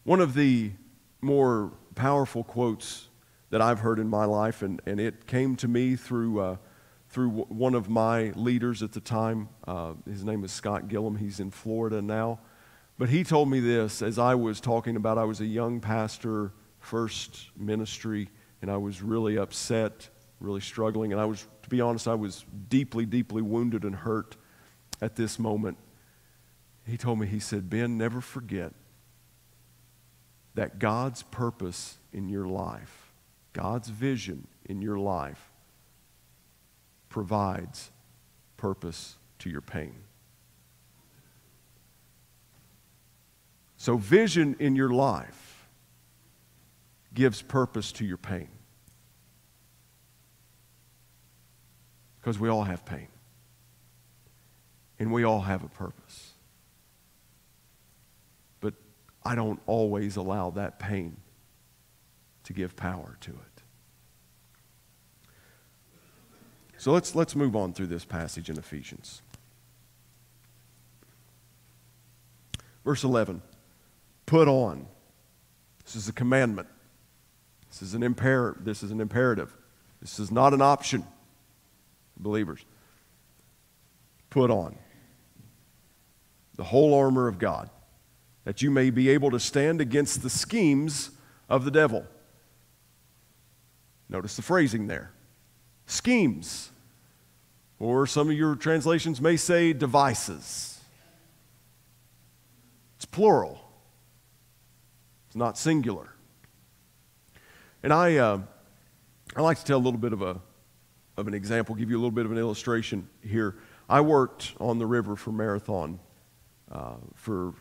One 0.04 0.20
of 0.20 0.32
the 0.32 0.70
more 1.20 1.72
powerful 1.96 2.44
quotes 2.44 3.08
that 3.52 3.60
I've 3.60 3.80
heard 3.80 3.98
in 3.98 4.08
my 4.08 4.24
life, 4.24 4.62
and, 4.62 4.80
and 4.86 4.98
it 4.98 5.26
came 5.26 5.56
to 5.56 5.68
me 5.68 5.94
through, 5.94 6.40
uh, 6.40 6.56
through 7.10 7.28
one 7.28 7.74
of 7.74 7.90
my 7.90 8.30
leaders 8.30 8.82
at 8.82 8.92
the 8.92 9.00
time. 9.00 9.50
Uh, 9.68 9.92
his 10.06 10.24
name 10.24 10.42
is 10.42 10.50
Scott 10.50 10.88
Gillum. 10.88 11.16
He's 11.16 11.38
in 11.38 11.50
Florida 11.50 12.00
now. 12.00 12.40
But 12.96 13.10
he 13.10 13.22
told 13.22 13.50
me 13.50 13.60
this 13.60 14.00
as 14.00 14.18
I 14.18 14.36
was 14.36 14.58
talking 14.58 14.96
about, 14.96 15.18
I 15.18 15.24
was 15.24 15.42
a 15.42 15.46
young 15.46 15.80
pastor, 15.80 16.54
first 16.80 17.50
ministry, 17.54 18.30
and 18.62 18.70
I 18.70 18.78
was 18.78 19.02
really 19.02 19.36
upset, 19.36 20.08
really 20.40 20.62
struggling. 20.62 21.12
And 21.12 21.20
I 21.20 21.26
was, 21.26 21.46
to 21.62 21.68
be 21.68 21.82
honest, 21.82 22.08
I 22.08 22.14
was 22.14 22.46
deeply, 22.70 23.04
deeply 23.04 23.42
wounded 23.42 23.84
and 23.84 23.94
hurt 23.94 24.34
at 25.02 25.14
this 25.14 25.38
moment. 25.38 25.76
He 26.86 26.96
told 26.96 27.18
me, 27.18 27.26
he 27.26 27.38
said, 27.38 27.68
Ben, 27.68 27.98
never 27.98 28.22
forget 28.22 28.72
that 30.54 30.78
God's 30.78 31.22
purpose 31.24 31.98
in 32.14 32.30
your 32.30 32.46
life 32.46 33.01
God's 33.52 33.88
vision 33.88 34.46
in 34.64 34.80
your 34.80 34.98
life 34.98 35.50
provides 37.08 37.90
purpose 38.56 39.16
to 39.40 39.50
your 39.50 39.60
pain. 39.60 39.94
So, 43.76 43.96
vision 43.96 44.56
in 44.60 44.76
your 44.76 44.90
life 44.90 45.68
gives 47.12 47.42
purpose 47.42 47.92
to 47.92 48.04
your 48.04 48.16
pain. 48.16 48.48
Because 52.20 52.38
we 52.38 52.48
all 52.48 52.62
have 52.62 52.84
pain. 52.86 53.08
And 54.98 55.12
we 55.12 55.24
all 55.24 55.40
have 55.40 55.64
a 55.64 55.68
purpose. 55.68 56.30
But 58.60 58.74
I 59.24 59.34
don't 59.34 59.60
always 59.66 60.14
allow 60.14 60.50
that 60.50 60.78
pain 60.78 61.16
to 62.52 62.60
give 62.60 62.76
power 62.76 63.16
to 63.20 63.30
it. 63.30 63.62
So 66.76 66.92
let's, 66.92 67.14
let's 67.14 67.34
move 67.34 67.56
on 67.56 67.72
through 67.72 67.86
this 67.86 68.04
passage 68.04 68.50
in 68.50 68.58
Ephesians. 68.58 69.22
Verse 72.84 73.04
11 73.04 73.42
Put 74.26 74.48
on. 74.48 74.86
This 75.84 75.96
is 75.96 76.08
a 76.08 76.12
commandment. 76.12 76.68
This 77.68 77.82
is 77.82 77.94
an, 77.94 78.02
imper- 78.02 78.62
this 78.64 78.82
is 78.82 78.90
an 78.90 79.00
imperative. 79.00 79.54
This 80.00 80.18
is 80.18 80.30
not 80.30 80.52
an 80.52 80.60
option, 80.60 81.04
believers. 82.16 82.64
Put 84.30 84.50
on 84.50 84.76
the 86.56 86.64
whole 86.64 86.94
armor 86.94 87.28
of 87.28 87.38
God, 87.38 87.70
that 88.44 88.60
you 88.60 88.70
may 88.70 88.90
be 88.90 89.08
able 89.08 89.30
to 89.30 89.40
stand 89.40 89.80
against 89.80 90.22
the 90.22 90.30
schemes 90.30 91.10
of 91.48 91.64
the 91.64 91.70
devil. 91.70 92.06
Notice 94.12 94.36
the 94.36 94.42
phrasing 94.42 94.86
there 94.86 95.10
schemes. 95.86 96.70
Or 97.78 98.06
some 98.06 98.30
of 98.30 98.36
your 98.36 98.54
translations 98.54 99.20
may 99.20 99.36
say 99.36 99.72
devices. 99.72 100.78
It's 102.96 103.06
plural, 103.06 103.60
it's 105.26 105.34
not 105.34 105.58
singular. 105.58 106.14
And 107.82 107.92
I, 107.92 108.16
uh, 108.18 108.38
I 109.34 109.40
like 109.40 109.58
to 109.58 109.64
tell 109.64 109.78
a 109.78 109.82
little 109.82 109.98
bit 109.98 110.12
of, 110.12 110.22
a, 110.22 110.40
of 111.16 111.26
an 111.26 111.34
example, 111.34 111.74
give 111.74 111.90
you 111.90 111.96
a 111.96 111.98
little 111.98 112.12
bit 112.12 112.24
of 112.24 112.30
an 112.30 112.38
illustration 112.38 113.08
here. 113.20 113.56
I 113.88 114.00
worked 114.02 114.52
on 114.60 114.78
the 114.78 114.86
river 114.86 115.16
for 115.16 115.32
Marathon 115.32 115.98
uh, 116.70 116.94
for 117.16 117.48
a 117.48 117.52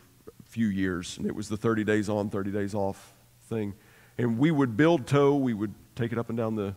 few 0.44 0.68
years, 0.68 1.18
and 1.18 1.26
it 1.26 1.34
was 1.34 1.48
the 1.48 1.56
30 1.56 1.82
days 1.82 2.08
on, 2.08 2.30
30 2.30 2.52
days 2.52 2.74
off 2.76 3.12
thing. 3.48 3.74
And 4.16 4.38
we 4.38 4.52
would 4.52 4.76
build 4.76 5.08
tow, 5.08 5.34
we 5.34 5.54
would 5.54 5.74
take 5.94 6.12
it 6.12 6.18
up 6.18 6.28
and 6.28 6.38
down 6.38 6.54
the 6.54 6.74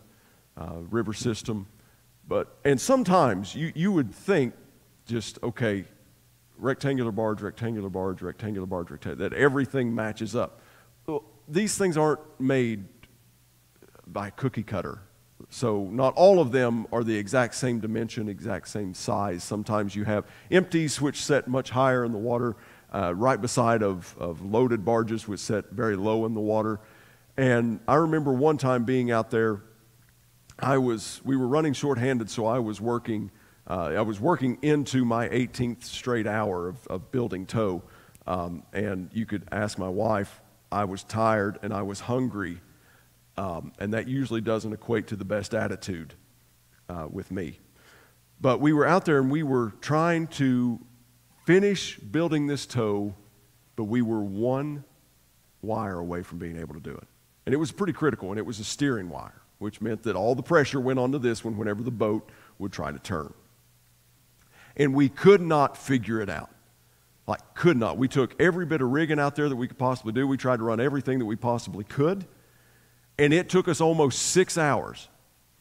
uh, 0.56 0.76
river 0.90 1.12
system. 1.12 1.66
But, 2.28 2.56
and 2.64 2.80
sometimes 2.80 3.54
you, 3.54 3.72
you 3.74 3.92
would 3.92 4.12
think 4.12 4.54
just, 5.06 5.38
okay, 5.42 5.84
rectangular 6.58 7.12
barge, 7.12 7.42
rectangular 7.42 7.88
barge, 7.88 8.22
rectangular 8.22 8.66
barge, 8.66 8.90
rectangular, 8.90 9.30
that 9.30 9.36
everything 9.36 9.94
matches 9.94 10.34
up. 10.34 10.60
Well, 11.06 11.24
these 11.48 11.76
things 11.78 11.96
aren't 11.96 12.20
made 12.40 12.84
by 14.06 14.30
cookie 14.30 14.62
cutter. 14.62 15.00
So 15.50 15.84
not 15.84 16.14
all 16.14 16.40
of 16.40 16.50
them 16.50 16.86
are 16.92 17.04
the 17.04 17.16
exact 17.16 17.54
same 17.54 17.78
dimension, 17.78 18.28
exact 18.28 18.68
same 18.68 18.94
size. 18.94 19.44
Sometimes 19.44 19.94
you 19.94 20.04
have 20.04 20.24
empties 20.50 21.00
which 21.00 21.24
set 21.24 21.46
much 21.46 21.70
higher 21.70 22.04
in 22.04 22.12
the 22.12 22.18
water, 22.18 22.56
uh, 22.92 23.14
right 23.14 23.40
beside 23.40 23.82
of, 23.82 24.16
of 24.18 24.42
loaded 24.42 24.84
barges 24.84 25.28
which 25.28 25.40
set 25.40 25.70
very 25.70 25.94
low 25.94 26.24
in 26.26 26.34
the 26.34 26.40
water. 26.40 26.80
And 27.36 27.80
I 27.86 27.96
remember 27.96 28.32
one 28.32 28.56
time 28.56 28.84
being 28.84 29.10
out 29.10 29.30
there 29.30 29.62
I 30.58 30.78
was, 30.78 31.20
we 31.22 31.36
were 31.36 31.46
running 31.46 31.74
shorthanded, 31.74 32.30
so 32.30 32.46
I 32.46 32.60
was 32.60 32.80
working, 32.80 33.30
uh, 33.68 33.92
I 33.96 34.00
was 34.00 34.18
working 34.18 34.58
into 34.62 35.04
my 35.04 35.28
18th 35.28 35.84
straight 35.84 36.26
hour 36.26 36.68
of, 36.68 36.86
of 36.86 37.12
building 37.12 37.44
tow. 37.44 37.82
Um, 38.26 38.62
and 38.72 39.10
you 39.12 39.26
could 39.26 39.44
ask 39.52 39.78
my 39.78 39.88
wife, 39.88 40.40
I 40.72 40.84
was 40.84 41.04
tired 41.04 41.58
and 41.62 41.74
I 41.74 41.82
was 41.82 42.00
hungry. 42.00 42.60
Um, 43.36 43.72
and 43.78 43.92
that 43.92 44.08
usually 44.08 44.40
doesn't 44.40 44.72
equate 44.72 45.08
to 45.08 45.16
the 45.16 45.26
best 45.26 45.52
attitude 45.52 46.14
uh, 46.88 47.06
with 47.10 47.30
me. 47.30 47.58
But 48.40 48.60
we 48.60 48.72
were 48.72 48.86
out 48.86 49.04
there 49.04 49.18
and 49.18 49.30
we 49.30 49.42
were 49.42 49.74
trying 49.82 50.26
to 50.28 50.80
finish 51.44 51.98
building 51.98 52.46
this 52.46 52.64
tow, 52.64 53.14
but 53.76 53.84
we 53.84 54.00
were 54.00 54.22
one 54.22 54.84
wire 55.60 55.98
away 55.98 56.22
from 56.22 56.38
being 56.38 56.56
able 56.56 56.74
to 56.74 56.80
do 56.80 56.92
it. 56.92 57.06
And 57.46 57.54
it 57.54 57.58
was 57.58 57.72
pretty 57.72 57.92
critical, 57.94 58.30
and 58.30 58.38
it 58.38 58.44
was 58.44 58.60
a 58.60 58.64
steering 58.64 59.08
wire 59.08 59.40
which 59.58 59.80
meant 59.80 60.02
that 60.02 60.16
all 60.16 60.34
the 60.34 60.42
pressure 60.42 60.80
went 60.80 60.98
onto 60.98 61.18
this 61.18 61.44
one 61.44 61.56
whenever 61.56 61.82
the 61.82 61.90
boat 61.90 62.28
would 62.58 62.72
try 62.72 62.92
to 62.92 62.98
turn. 62.98 63.32
And 64.76 64.94
we 64.94 65.08
could 65.08 65.40
not 65.40 65.76
figure 65.76 66.20
it 66.20 66.28
out. 66.28 66.50
Like, 67.26 67.54
could 67.54 67.76
not. 67.76 67.96
We 67.96 68.08
took 68.08 68.40
every 68.40 68.66
bit 68.66 68.82
of 68.82 68.90
rigging 68.90 69.18
out 69.18 69.34
there 69.34 69.48
that 69.48 69.56
we 69.56 69.66
could 69.66 69.78
possibly 69.78 70.12
do. 70.12 70.26
We 70.26 70.36
tried 70.36 70.58
to 70.58 70.62
run 70.62 70.78
everything 70.78 71.18
that 71.18 71.24
we 71.24 71.36
possibly 71.36 71.84
could. 71.84 72.26
And 73.18 73.32
it 73.32 73.48
took 73.48 73.66
us 73.66 73.80
almost 73.80 74.20
six 74.20 74.58
hours 74.58 75.08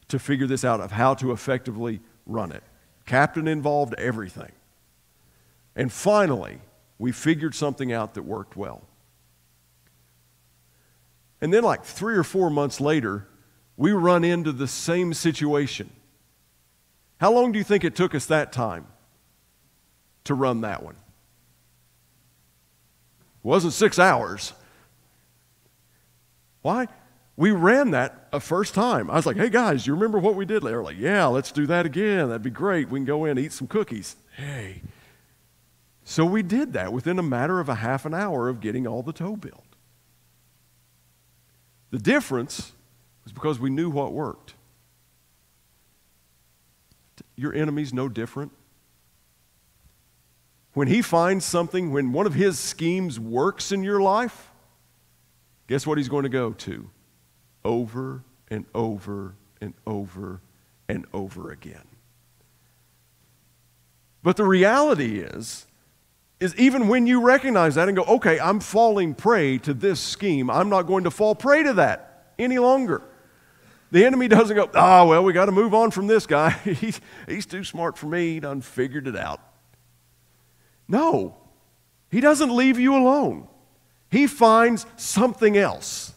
to 0.09 0.19
figure 0.19 0.45
this 0.45 0.63
out 0.63 0.81
of 0.81 0.91
how 0.91 1.15
to 1.15 1.31
effectively 1.31 2.01
run 2.25 2.51
it. 2.51 2.63
Captain 3.05 3.47
involved 3.47 3.95
everything. 3.97 4.51
And 5.75 5.91
finally, 5.91 6.59
we 6.99 7.11
figured 7.11 7.55
something 7.55 7.91
out 7.91 8.13
that 8.13 8.23
worked 8.23 8.55
well. 8.55 8.83
And 11.45 11.53
then, 11.53 11.63
like 11.63 11.83
three 11.83 12.15
or 12.15 12.23
four 12.23 12.49
months 12.49 12.81
later, 12.81 13.27
we 13.77 13.91
run 13.91 14.23
into 14.23 14.51
the 14.51 14.67
same 14.67 15.13
situation. 15.13 15.91
How 17.19 17.31
long 17.31 17.51
do 17.51 17.59
you 17.59 17.63
think 17.63 17.83
it 17.83 17.95
took 17.95 18.15
us 18.15 18.25
that 18.25 18.51
time 18.51 18.87
to 20.23 20.33
run 20.33 20.61
that 20.61 20.81
one? 20.81 20.95
It 23.43 23.47
wasn't 23.47 23.73
six 23.73 23.99
hours. 23.99 24.53
Why? 26.63 26.87
We 27.37 27.51
ran 27.51 27.91
that 27.91 28.27
a 28.33 28.39
first 28.39 28.73
time. 28.73 29.11
I 29.11 29.15
was 29.15 29.27
like, 29.27 29.37
hey 29.37 29.51
guys, 29.51 29.85
you 29.85 29.93
remember 29.93 30.17
what 30.17 30.33
we 30.33 30.47
did? 30.47 30.63
They 30.63 30.73
were 30.73 30.81
like, 30.81 30.97
yeah, 30.97 31.27
let's 31.27 31.51
do 31.51 31.67
that 31.67 31.85
again. 31.85 32.29
That'd 32.29 32.41
be 32.41 32.49
great. 32.49 32.89
We 32.89 32.97
can 32.97 33.05
go 33.05 33.23
in 33.25 33.37
and 33.37 33.39
eat 33.39 33.53
some 33.53 33.67
cookies. 33.67 34.15
Hey. 34.35 34.81
So 36.03 36.25
we 36.25 36.41
did 36.41 36.73
that 36.73 36.91
within 36.91 37.19
a 37.19 37.23
matter 37.23 37.59
of 37.59 37.69
a 37.69 37.75
half 37.75 38.03
an 38.03 38.15
hour 38.15 38.49
of 38.49 38.61
getting 38.61 38.87
all 38.87 39.03
the 39.03 39.13
tow 39.13 39.35
built. 39.35 39.64
The 41.95 42.01
difference 42.01 42.73
was 43.23 43.31
because 43.31 43.57
we 43.57 43.69
knew 43.69 43.89
what 43.89 44.11
worked. 44.11 44.55
Your 47.37 47.53
enemy's 47.53 47.93
no 47.93 48.09
different. 48.09 48.51
When 50.73 50.89
he 50.89 51.01
finds 51.01 51.45
something, 51.45 51.93
when 51.93 52.11
one 52.11 52.25
of 52.25 52.33
his 52.33 52.59
schemes 52.59 53.17
works 53.17 53.71
in 53.71 53.81
your 53.81 54.01
life, 54.01 54.51
guess 55.67 55.87
what 55.87 55.97
he's 55.97 56.09
going 56.09 56.23
to 56.23 56.29
go 56.29 56.51
to? 56.51 56.89
Over 57.63 58.25
and 58.49 58.65
over 58.75 59.35
and 59.61 59.73
over 59.87 60.41
and 60.89 61.05
over 61.13 61.49
again. 61.49 61.87
But 64.21 64.35
the 64.35 64.43
reality 64.43 65.19
is, 65.19 65.65
is 66.39 66.55
even 66.55 66.87
when 66.87 67.07
you 67.07 67.21
recognize 67.21 67.75
that 67.75 67.87
and 67.87 67.95
go, 67.95 68.03
okay, 68.03 68.39
I'm 68.39 68.59
falling 68.59 69.15
prey 69.15 69.57
to 69.59 69.73
this 69.73 69.99
scheme, 69.99 70.49
I'm 70.49 70.69
not 70.69 70.83
going 70.83 71.05
to 71.05 71.11
fall 71.11 71.35
prey 71.35 71.63
to 71.63 71.73
that 71.73 72.33
any 72.37 72.59
longer. 72.59 73.01
The 73.91 74.05
enemy 74.05 74.27
doesn't 74.27 74.55
go, 74.55 74.69
oh, 74.73 75.07
well, 75.07 75.23
we 75.23 75.31
got 75.31 75.45
to 75.45 75.51
move 75.51 75.73
on 75.73 75.91
from 75.91 76.07
this 76.07 76.25
guy. 76.27 76.49
he's, 76.63 76.99
he's 77.27 77.45
too 77.45 77.63
smart 77.63 77.97
for 77.97 78.07
me. 78.07 78.33
He 78.33 78.39
done 78.39 78.61
figured 78.61 79.07
it 79.07 79.15
out. 79.15 79.39
No, 80.87 81.37
he 82.11 82.19
doesn't 82.19 82.55
leave 82.55 82.79
you 82.79 82.95
alone. 82.95 83.47
He 84.09 84.27
finds 84.27 84.85
something 84.97 85.57
else. 85.57 86.13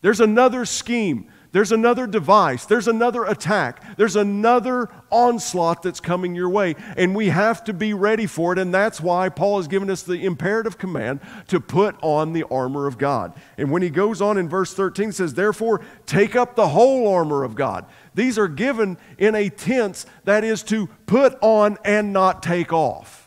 There's 0.00 0.20
another 0.20 0.64
scheme. 0.64 1.30
There's 1.54 1.70
another 1.70 2.08
device. 2.08 2.66
There's 2.66 2.88
another 2.88 3.26
attack. 3.26 3.96
There's 3.96 4.16
another 4.16 4.88
onslaught 5.08 5.84
that's 5.84 6.00
coming 6.00 6.34
your 6.34 6.48
way. 6.48 6.74
And 6.96 7.14
we 7.14 7.28
have 7.28 7.62
to 7.64 7.72
be 7.72 7.94
ready 7.94 8.26
for 8.26 8.52
it. 8.52 8.58
And 8.58 8.74
that's 8.74 9.00
why 9.00 9.28
Paul 9.28 9.58
has 9.58 9.68
given 9.68 9.88
us 9.88 10.02
the 10.02 10.24
imperative 10.24 10.78
command 10.78 11.20
to 11.46 11.60
put 11.60 11.94
on 12.02 12.32
the 12.32 12.42
armor 12.50 12.88
of 12.88 12.98
God. 12.98 13.34
And 13.56 13.70
when 13.70 13.82
he 13.82 13.90
goes 13.90 14.20
on 14.20 14.36
in 14.36 14.48
verse 14.48 14.74
13, 14.74 15.12
says, 15.12 15.34
Therefore, 15.34 15.80
take 16.06 16.34
up 16.34 16.56
the 16.56 16.70
whole 16.70 17.06
armor 17.06 17.44
of 17.44 17.54
God. 17.54 17.86
These 18.16 18.36
are 18.36 18.48
given 18.48 18.98
in 19.16 19.36
a 19.36 19.48
tense 19.48 20.06
that 20.24 20.42
is 20.42 20.64
to 20.64 20.88
put 21.06 21.38
on 21.40 21.78
and 21.84 22.12
not 22.12 22.42
take 22.42 22.72
off. 22.72 23.23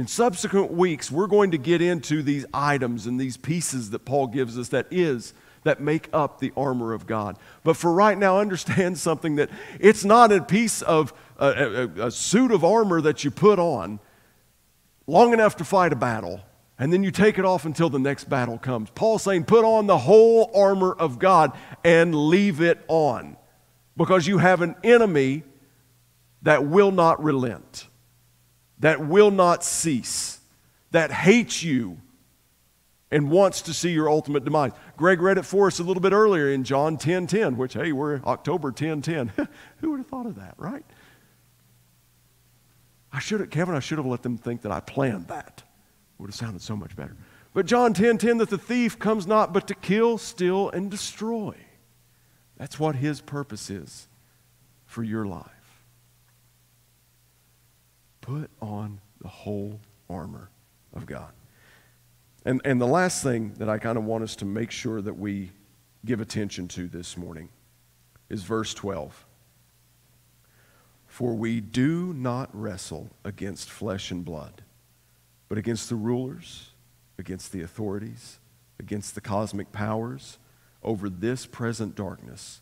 In 0.00 0.06
subsequent 0.06 0.72
weeks, 0.72 1.10
we're 1.10 1.26
going 1.26 1.50
to 1.50 1.58
get 1.58 1.82
into 1.82 2.22
these 2.22 2.46
items 2.54 3.06
and 3.06 3.20
these 3.20 3.36
pieces 3.36 3.90
that 3.90 4.06
Paul 4.06 4.28
gives 4.28 4.58
us 4.58 4.70
that 4.70 4.86
is, 4.90 5.34
that 5.64 5.82
make 5.82 6.08
up 6.10 6.40
the 6.40 6.54
armor 6.56 6.94
of 6.94 7.06
God. 7.06 7.36
But 7.64 7.76
for 7.76 7.92
right 7.92 8.16
now, 8.16 8.38
understand 8.38 8.96
something 8.98 9.36
that 9.36 9.50
it's 9.78 10.02
not 10.02 10.32
a 10.32 10.42
piece 10.42 10.80
of 10.80 11.12
a, 11.38 11.48
a, 11.48 12.06
a 12.06 12.10
suit 12.10 12.50
of 12.50 12.64
armor 12.64 13.02
that 13.02 13.24
you 13.24 13.30
put 13.30 13.58
on 13.58 14.00
long 15.06 15.34
enough 15.34 15.56
to 15.56 15.64
fight 15.64 15.92
a 15.92 15.96
battle 15.96 16.40
and 16.78 16.90
then 16.90 17.02
you 17.02 17.10
take 17.10 17.38
it 17.38 17.44
off 17.44 17.66
until 17.66 17.90
the 17.90 17.98
next 17.98 18.26
battle 18.26 18.56
comes. 18.56 18.88
Paul's 18.94 19.24
saying, 19.24 19.44
put 19.44 19.66
on 19.66 19.86
the 19.86 19.98
whole 19.98 20.50
armor 20.54 20.94
of 20.94 21.18
God 21.18 21.52
and 21.84 22.14
leave 22.14 22.62
it 22.62 22.82
on 22.88 23.36
because 23.98 24.26
you 24.26 24.38
have 24.38 24.62
an 24.62 24.76
enemy 24.82 25.42
that 26.40 26.64
will 26.64 26.90
not 26.90 27.22
relent 27.22 27.89
that 28.80 29.06
will 29.06 29.30
not 29.30 29.64
cease, 29.64 30.40
that 30.90 31.12
hates 31.12 31.62
you 31.62 31.98
and 33.10 33.30
wants 33.30 33.62
to 33.62 33.74
see 33.74 33.90
your 33.90 34.08
ultimate 34.08 34.44
demise. 34.44 34.72
Greg 34.96 35.20
read 35.20 35.38
it 35.38 35.44
for 35.44 35.66
us 35.66 35.78
a 35.80 35.82
little 35.82 36.00
bit 36.00 36.12
earlier 36.12 36.50
in 36.50 36.64
John 36.64 36.96
10 36.96 37.26
10, 37.26 37.56
which, 37.56 37.74
hey, 37.74 37.92
we're 37.92 38.20
October 38.24 38.72
10 38.72 39.02
10. 39.02 39.32
Who 39.78 39.90
would 39.90 39.98
have 39.98 40.06
thought 40.06 40.26
of 40.26 40.36
that, 40.36 40.54
right? 40.58 40.84
I 43.12 43.18
should 43.18 43.40
have, 43.40 43.50
Kevin, 43.50 43.74
I 43.74 43.80
should 43.80 43.98
have 43.98 44.06
let 44.06 44.22
them 44.22 44.36
think 44.36 44.62
that 44.62 44.72
I 44.72 44.80
planned 44.80 45.28
that. 45.28 45.62
Would 46.18 46.28
have 46.28 46.34
sounded 46.34 46.62
so 46.62 46.76
much 46.76 46.94
better. 46.94 47.16
But 47.52 47.66
John 47.66 47.92
10 47.92 48.18
10, 48.18 48.38
that 48.38 48.50
the 48.50 48.58
thief 48.58 48.98
comes 48.98 49.26
not 49.26 49.52
but 49.52 49.66
to 49.68 49.74
kill, 49.74 50.18
steal, 50.18 50.70
and 50.70 50.90
destroy. 50.90 51.54
That's 52.56 52.78
what 52.78 52.94
his 52.94 53.20
purpose 53.20 53.70
is 53.70 54.06
for 54.86 55.02
your 55.02 55.24
life. 55.24 55.59
Put 58.30 58.48
on 58.62 59.00
the 59.20 59.26
whole 59.26 59.80
armor 60.08 60.50
of 60.94 61.04
God. 61.04 61.32
And, 62.44 62.60
and 62.64 62.80
the 62.80 62.86
last 62.86 63.24
thing 63.24 63.54
that 63.54 63.68
I 63.68 63.78
kind 63.78 63.98
of 63.98 64.04
want 64.04 64.22
us 64.22 64.36
to 64.36 64.44
make 64.44 64.70
sure 64.70 65.02
that 65.02 65.18
we 65.18 65.50
give 66.04 66.20
attention 66.20 66.68
to 66.68 66.86
this 66.86 67.16
morning 67.16 67.48
is 68.28 68.44
verse 68.44 68.72
12. 68.72 69.26
For 71.08 71.34
we 71.34 71.60
do 71.60 72.14
not 72.14 72.50
wrestle 72.52 73.10
against 73.24 73.68
flesh 73.68 74.12
and 74.12 74.24
blood, 74.24 74.62
but 75.48 75.58
against 75.58 75.88
the 75.88 75.96
rulers, 75.96 76.70
against 77.18 77.50
the 77.50 77.62
authorities, 77.62 78.38
against 78.78 79.16
the 79.16 79.20
cosmic 79.20 79.72
powers 79.72 80.38
over 80.84 81.10
this 81.10 81.46
present 81.46 81.96
darkness, 81.96 82.60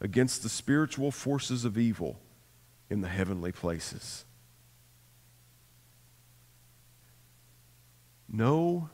against 0.00 0.42
the 0.42 0.48
spiritual 0.48 1.10
forces 1.10 1.66
of 1.66 1.76
evil 1.76 2.18
in 2.88 3.02
the 3.02 3.08
heavenly 3.08 3.52
places. 3.52 4.24
Know 8.30 8.88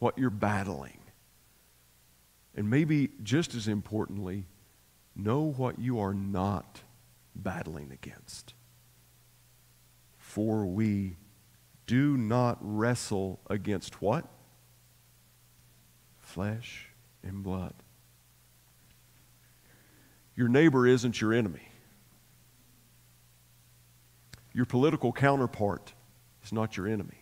what 0.00 0.18
you're 0.18 0.30
battling. 0.30 0.98
And 2.56 2.68
maybe 2.68 3.10
just 3.22 3.54
as 3.54 3.68
importantly, 3.68 4.46
know 5.14 5.42
what 5.42 5.78
you 5.78 6.00
are 6.00 6.14
not 6.14 6.80
battling 7.34 7.92
against. 7.92 8.54
For 10.18 10.66
we 10.66 11.16
do 11.86 12.16
not 12.16 12.58
wrestle 12.60 13.40
against 13.48 14.02
what? 14.02 14.26
Flesh 16.18 16.88
and 17.22 17.42
blood. 17.42 17.74
Your 20.34 20.48
neighbor 20.48 20.86
isn't 20.86 21.20
your 21.20 21.32
enemy. 21.32 21.68
Your 24.52 24.64
political 24.64 25.12
counterpart 25.12 25.92
is 26.42 26.52
not 26.52 26.76
your 26.76 26.88
enemy 26.88 27.19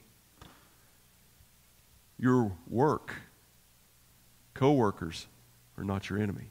your 2.18 2.52
work, 2.68 3.14
coworkers 4.54 5.26
are 5.76 5.85
not 5.85 6.11
your 6.11 6.18
enemy. 6.18 6.50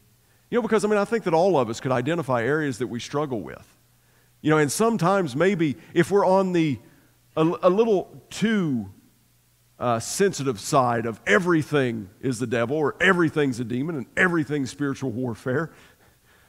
You 0.50 0.58
know, 0.58 0.62
because 0.62 0.86
I 0.86 0.88
mean, 0.88 0.98
I 0.98 1.06
think 1.06 1.26
that 1.26 1.34
all 1.34 1.58
of 1.58 1.70
us 1.70 1.80
could 1.80 1.92
identify 1.92 2.44
areas 2.44 2.78
that 2.78 2.88
we 2.88 3.00
struggle 3.00 3.42
with. 3.42 3.68
You 4.42 4.52
know, 4.52 4.58
and 4.58 4.72
sometimes 4.72 5.36
maybe 5.36 5.76
if 5.94 6.10
we're 6.10 6.26
on 6.26 6.54
the 6.54 6.80
a, 7.36 7.42
a 7.64 7.70
little 7.70 8.24
too 8.30 8.90
uh, 9.80 10.00
sensitive 10.00 10.60
side 10.60 11.06
of 11.06 11.20
everything 11.28 12.10
is 12.22 12.40
the 12.40 12.48
devil 12.48 12.78
or 12.78 12.96
everything's 13.00 13.60
a 13.60 13.64
demon 13.64 13.96
and 13.96 14.06
everything's 14.16 14.72
spiritual 14.72 15.12
warfare, 15.12 15.72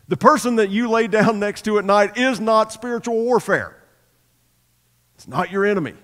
the 0.07 0.17
person 0.17 0.57
that 0.57 0.71
you 0.71 0.89
lay 0.89 1.07
down 1.07 1.39
next 1.39 1.63
to 1.67 1.79
at 1.79 1.85
night 1.85 2.17
is 2.17 2.41
not 2.41 2.73
spiritual 2.73 3.17
warfare. 3.17 3.77
It's 5.17 5.29
not 5.29 5.51
your 5.51 5.67
enemy. 5.67 5.95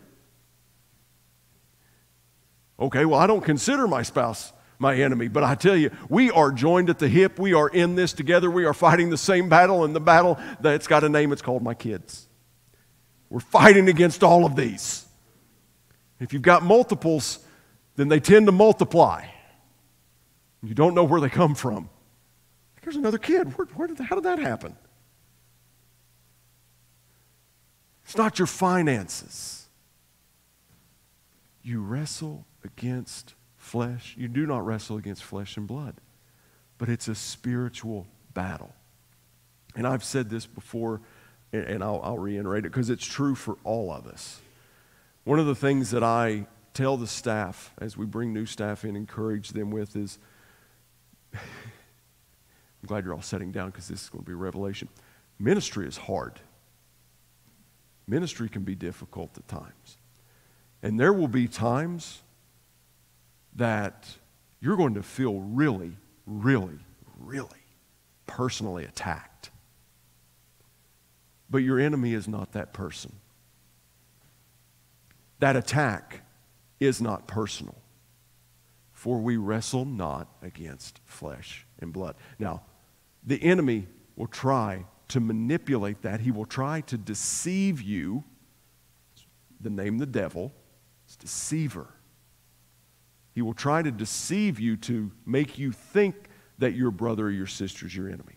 Okay, 2.78 3.04
well, 3.04 3.20
I 3.20 3.26
don't 3.26 3.44
consider 3.44 3.86
my 3.86 4.02
spouse 4.02 4.52
my 4.78 4.96
enemy, 4.96 5.28
but 5.28 5.44
I 5.44 5.54
tell 5.54 5.76
you, 5.76 5.90
we 6.08 6.30
are 6.30 6.50
joined 6.50 6.90
at 6.90 6.98
the 6.98 7.08
hip. 7.08 7.38
We 7.38 7.54
are 7.54 7.68
in 7.68 7.94
this 7.94 8.12
together. 8.12 8.50
We 8.50 8.64
are 8.64 8.74
fighting 8.74 9.10
the 9.10 9.16
same 9.16 9.48
battle, 9.48 9.84
and 9.84 9.94
the 9.94 10.00
battle 10.00 10.38
that's 10.60 10.86
got 10.86 11.04
a 11.04 11.08
name, 11.08 11.32
it's 11.32 11.42
called 11.42 11.62
my 11.62 11.74
kids. 11.74 12.28
We're 13.30 13.40
fighting 13.40 13.88
against 13.88 14.22
all 14.22 14.44
of 14.44 14.56
these. 14.56 15.06
If 16.20 16.32
you've 16.32 16.42
got 16.42 16.62
multiples, 16.62 17.38
then 17.96 18.08
they 18.08 18.20
tend 18.20 18.46
to 18.46 18.52
multiply. 18.52 19.26
You 20.62 20.74
don't 20.74 20.94
know 20.94 21.04
where 21.04 21.20
they 21.20 21.28
come 21.28 21.54
from. 21.54 21.88
Here's 22.82 22.96
another 22.96 23.18
kid. 23.18 23.56
Where, 23.56 23.66
where 23.74 23.88
did, 23.88 23.98
how 23.98 24.14
did 24.14 24.24
that 24.24 24.38
happen? 24.38 24.76
It's 28.04 28.16
not 28.16 28.38
your 28.38 28.46
finances. 28.46 29.66
You 31.62 31.80
wrestle 31.80 32.44
against 32.64 33.34
flesh. 33.56 34.14
You 34.18 34.28
do 34.28 34.46
not 34.46 34.64
wrestle 34.64 34.96
against 34.96 35.22
flesh 35.22 35.56
and 35.56 35.66
blood, 35.66 35.96
but 36.78 36.88
it's 36.88 37.08
a 37.08 37.14
spiritual 37.14 38.06
battle. 38.32 38.74
And 39.76 39.86
I've 39.86 40.04
said 40.04 40.30
this 40.30 40.46
before, 40.46 41.00
and 41.52 41.82
I'll, 41.82 42.00
I'll 42.02 42.18
reiterate 42.18 42.64
it 42.64 42.72
because 42.72 42.90
it's 42.90 43.06
true 43.06 43.34
for 43.34 43.56
all 43.64 43.92
of 43.92 44.06
us. 44.06 44.40
One 45.24 45.38
of 45.38 45.46
the 45.46 45.54
things 45.54 45.90
that 45.90 46.02
I 46.02 46.46
tell 46.74 46.96
the 46.96 47.06
staff 47.06 47.72
as 47.78 47.96
we 47.96 48.04
bring 48.04 48.32
new 48.32 48.46
staff 48.46 48.84
in, 48.84 48.96
encourage 48.96 49.50
them 49.50 49.70
with 49.70 49.96
is 49.96 50.18
I'm 51.34 51.40
glad 52.86 53.04
you're 53.04 53.14
all 53.14 53.22
sitting 53.22 53.50
down 53.50 53.70
because 53.70 53.88
this 53.88 54.02
is 54.02 54.08
going 54.10 54.24
to 54.24 54.26
be 54.28 54.34
a 54.34 54.36
revelation. 54.36 54.88
Ministry 55.38 55.86
is 55.86 55.96
hard. 55.96 56.40
Ministry 58.06 58.48
can 58.48 58.62
be 58.62 58.74
difficult 58.74 59.30
at 59.38 59.48
times. 59.48 59.96
And 60.82 61.00
there 61.00 61.12
will 61.12 61.28
be 61.28 61.48
times 61.48 62.22
that 63.54 64.08
you're 64.60 64.76
going 64.76 64.94
to 64.94 65.02
feel 65.02 65.40
really, 65.40 65.92
really, 66.26 66.78
really 67.18 67.48
personally 68.26 68.84
attacked. 68.84 69.50
But 71.50 71.58
your 71.58 71.78
enemy 71.78 72.14
is 72.14 72.26
not 72.26 72.52
that 72.52 72.72
person. 72.72 73.12
That 75.38 75.56
attack 75.56 76.22
is 76.80 77.00
not 77.00 77.26
personal. 77.26 77.76
For 78.92 79.18
we 79.18 79.36
wrestle 79.36 79.84
not 79.84 80.28
against 80.42 81.00
flesh 81.04 81.66
and 81.78 81.92
blood. 81.92 82.16
Now, 82.38 82.62
the 83.22 83.42
enemy 83.42 83.86
will 84.16 84.26
try 84.26 84.86
to 85.08 85.20
manipulate 85.20 86.02
that. 86.02 86.20
He 86.20 86.30
will 86.30 86.46
try 86.46 86.80
to 86.82 86.96
deceive 86.96 87.82
you. 87.82 88.24
The 89.60 89.70
name 89.70 89.98
the 89.98 90.06
devil 90.06 90.52
is 91.08 91.16
deceiver. 91.16 91.88
He 93.34 93.42
will 93.42 93.54
try 93.54 93.82
to 93.82 93.90
deceive 93.90 94.60
you 94.60 94.76
to 94.78 95.10
make 95.26 95.58
you 95.58 95.72
think 95.72 96.14
that 96.58 96.74
your 96.74 96.90
brother 96.90 97.26
or 97.26 97.30
your 97.30 97.48
sister 97.48 97.86
is 97.86 97.94
your 97.94 98.08
enemy. 98.08 98.36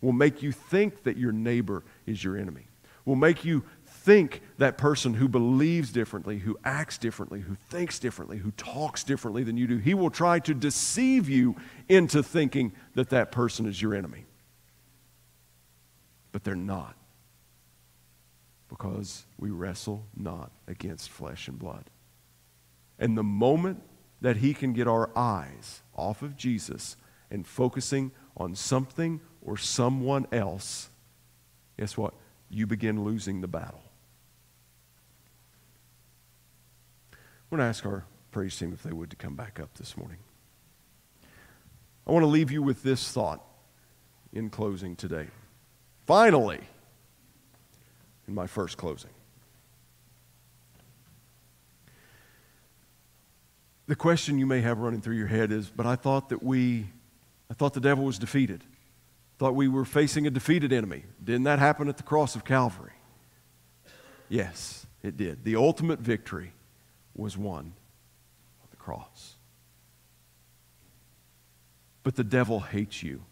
Will 0.00 0.12
make 0.12 0.42
you 0.42 0.52
think 0.52 1.02
that 1.02 1.16
your 1.16 1.32
neighbor 1.32 1.84
is 2.06 2.22
your 2.22 2.36
enemy. 2.36 2.68
Will 3.04 3.16
make 3.16 3.44
you 3.44 3.64
think 3.86 4.40
that 4.58 4.78
person 4.78 5.14
who 5.14 5.28
believes 5.28 5.90
differently, 5.90 6.38
who 6.38 6.56
acts 6.64 6.96
differently, 6.96 7.40
who 7.40 7.56
thinks 7.70 7.98
differently, 7.98 8.38
who 8.38 8.52
talks 8.52 9.02
differently 9.02 9.42
than 9.42 9.56
you 9.56 9.66
do. 9.66 9.78
He 9.78 9.94
will 9.94 10.10
try 10.10 10.38
to 10.40 10.54
deceive 10.54 11.28
you 11.28 11.56
into 11.88 12.22
thinking 12.22 12.72
that 12.94 13.10
that 13.10 13.32
person 13.32 13.66
is 13.66 13.82
your 13.82 13.94
enemy. 13.94 14.26
But 16.30 16.44
they're 16.44 16.54
not. 16.54 16.94
Because 18.68 19.24
we 19.38 19.50
wrestle 19.50 20.06
not 20.16 20.52
against 20.68 21.10
flesh 21.10 21.48
and 21.48 21.58
blood. 21.58 21.90
And 22.98 23.16
the 23.16 23.24
moment 23.24 23.82
that 24.20 24.38
he 24.38 24.54
can 24.54 24.72
get 24.72 24.86
our 24.86 25.10
eyes 25.16 25.82
off 25.94 26.22
of 26.22 26.36
Jesus 26.36 26.96
and 27.30 27.46
focusing 27.46 28.12
on 28.36 28.54
something 28.54 29.20
or 29.42 29.56
someone 29.56 30.26
else, 30.32 30.90
guess 31.78 31.96
what? 31.96 32.14
You 32.48 32.66
begin 32.66 33.04
losing 33.04 33.40
the 33.40 33.48
battle. 33.48 33.82
I'm 37.12 37.58
going 37.58 37.60
to 37.60 37.66
ask 37.66 37.84
our 37.86 38.04
praise 38.30 38.56
team 38.58 38.72
if 38.72 38.82
they 38.82 38.92
would 38.92 39.10
to 39.10 39.16
come 39.16 39.34
back 39.34 39.60
up 39.60 39.74
this 39.74 39.96
morning. 39.96 40.18
I 42.06 42.12
want 42.12 42.22
to 42.22 42.28
leave 42.28 42.50
you 42.50 42.62
with 42.62 42.82
this 42.82 43.10
thought 43.10 43.44
in 44.32 44.50
closing 44.50 44.96
today. 44.96 45.28
Finally, 46.06 46.60
in 48.28 48.34
my 48.34 48.46
first 48.46 48.76
closing. 48.76 49.10
The 53.86 53.96
question 53.96 54.38
you 54.38 54.46
may 54.46 54.60
have 54.60 54.78
running 54.78 55.00
through 55.00 55.16
your 55.16 55.26
head 55.26 55.52
is, 55.52 55.70
but 55.70 55.86
I 55.86 55.96
thought 55.96 56.30
that 56.30 56.42
we, 56.42 56.86
I 57.50 57.54
thought 57.54 57.74
the 57.74 57.80
devil 57.80 58.04
was 58.04 58.18
defeated. 58.18 58.64
Thought 59.38 59.54
we 59.54 59.68
were 59.68 59.84
facing 59.84 60.26
a 60.26 60.30
defeated 60.30 60.72
enemy. 60.72 61.04
Didn't 61.22 61.44
that 61.44 61.58
happen 61.58 61.88
at 61.88 61.96
the 61.96 62.02
cross 62.02 62.34
of 62.34 62.44
Calvary? 62.44 62.92
Yes, 64.28 64.86
it 65.02 65.16
did. 65.16 65.44
The 65.44 65.56
ultimate 65.56 66.00
victory 66.00 66.52
was 67.14 67.36
won 67.36 67.74
on 68.60 68.68
the 68.70 68.76
cross. 68.76 69.36
But 72.02 72.16
the 72.16 72.24
devil 72.24 72.60
hates 72.60 73.02
you. 73.02 73.22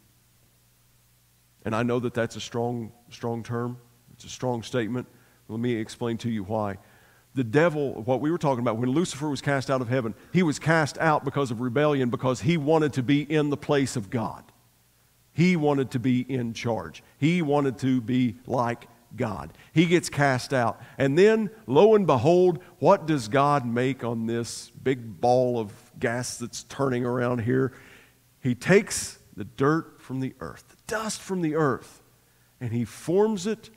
And 1.65 1.75
I 1.75 1.83
know 1.83 1.99
that 2.01 2.15
that's 2.15 2.37
a 2.37 2.41
strong, 2.41 2.93
strong 3.11 3.43
term. 3.43 3.79
It's 4.13 4.25
a 4.25 4.29
strong 4.29 4.63
statement. 4.63 5.09
Let 5.49 5.59
me 5.59 5.75
explain 5.75 6.19
to 6.19 6.31
you 6.31 6.45
why 6.45 6.79
the 7.35 7.45
devil, 7.45 8.03
what 8.03 8.21
we 8.21 8.31
were 8.31 8.39
talking 8.39 8.61
about, 8.61 8.77
when 8.77 8.91
Lucifer 8.91 9.29
was 9.29 9.41
cast 9.41 9.71
out 9.71 9.81
of 9.81 9.89
heaven, 9.89 10.15
he 10.33 10.43
was 10.43 10.59
cast 10.59 10.99
out 10.99 11.25
because 11.25 11.51
of 11.51 11.61
rebellion, 11.61 12.09
because 12.09 12.41
he 12.41 12.57
wanted 12.57 12.93
to 12.95 13.03
be 13.03 13.23
in 13.23 13.51
the 13.51 13.57
place 13.57 13.97
of 13.97 14.09
God. 14.09 14.45
He 15.33 15.57
wanted 15.57 15.91
to 15.93 15.99
be 15.99 16.21
in 16.21 16.55
charge. 16.55 17.03
He 17.19 17.43
wanted 17.43 17.79
to 17.79 18.01
be 18.01 18.37
like 18.47 18.87
God. 19.17 19.53
He 19.73 19.87
gets 19.87 20.09
cast 20.09 20.55
out. 20.55 20.81
And 20.97 21.19
then, 21.19 21.51
lo 21.67 21.97
and 21.97 22.07
behold, 22.07 22.61
what 22.79 23.07
does 23.07 23.27
God 23.27 23.67
make 23.67 24.05
on 24.05 24.27
this 24.27 24.71
big 24.71 25.21
ball 25.21 25.59
of 25.59 25.73
gas 25.99 26.39
that's 26.39 26.63
turning 26.65 27.05
around 27.05 27.41
here? 27.41 27.73
He 28.41 28.55
takes 28.55 29.19
the 29.37 29.45
dirt 29.45 30.01
from 30.01 30.21
the 30.21 30.35
earth, 30.39 30.65
the 30.69 30.77
dust 30.87 31.21
from 31.21 31.43
the 31.43 31.57
earth, 31.57 32.01
and 32.61 32.73
he 32.73 32.85
forms 32.85 33.49
it 33.49 33.71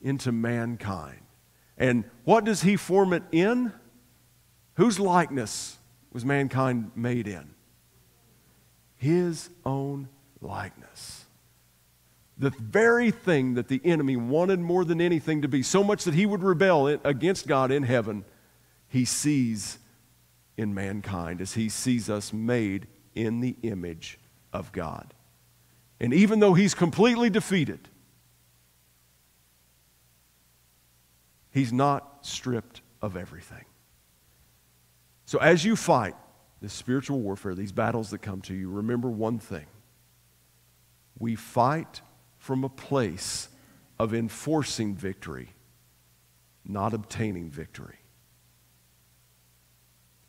into 0.00 0.32
mankind. 0.32 1.23
And 1.76 2.04
what 2.24 2.44
does 2.44 2.62
he 2.62 2.76
form 2.76 3.12
it 3.12 3.22
in? 3.32 3.72
Whose 4.74 4.98
likeness 4.98 5.78
was 6.12 6.24
mankind 6.24 6.92
made 6.94 7.26
in? 7.26 7.54
His 8.96 9.50
own 9.64 10.08
likeness. 10.40 11.24
The 12.36 12.50
very 12.50 13.10
thing 13.10 13.54
that 13.54 13.68
the 13.68 13.80
enemy 13.84 14.16
wanted 14.16 14.58
more 14.60 14.84
than 14.84 15.00
anything 15.00 15.42
to 15.42 15.48
be, 15.48 15.62
so 15.62 15.84
much 15.84 16.04
that 16.04 16.14
he 16.14 16.26
would 16.26 16.42
rebel 16.42 16.88
against 16.88 17.46
God 17.46 17.70
in 17.70 17.84
heaven, 17.84 18.24
he 18.88 19.04
sees 19.04 19.78
in 20.56 20.74
mankind 20.74 21.40
as 21.40 21.54
he 21.54 21.68
sees 21.68 22.10
us 22.10 22.32
made 22.32 22.86
in 23.14 23.40
the 23.40 23.56
image 23.62 24.18
of 24.52 24.72
God. 24.72 25.14
And 26.00 26.12
even 26.12 26.40
though 26.40 26.54
he's 26.54 26.74
completely 26.74 27.30
defeated, 27.30 27.88
he's 31.54 31.72
not 31.72 32.26
stripped 32.26 32.82
of 33.00 33.16
everything. 33.16 33.64
So 35.24 35.38
as 35.38 35.64
you 35.64 35.76
fight 35.76 36.14
this 36.60 36.74
spiritual 36.74 37.20
warfare, 37.20 37.54
these 37.54 37.72
battles 37.72 38.10
that 38.10 38.18
come 38.18 38.42
to 38.42 38.54
you, 38.54 38.68
remember 38.68 39.08
one 39.08 39.38
thing. 39.38 39.66
We 41.18 41.36
fight 41.36 42.02
from 42.38 42.64
a 42.64 42.68
place 42.68 43.48
of 43.98 44.12
enforcing 44.12 44.96
victory, 44.96 45.54
not 46.66 46.92
obtaining 46.92 47.50
victory. 47.50 47.98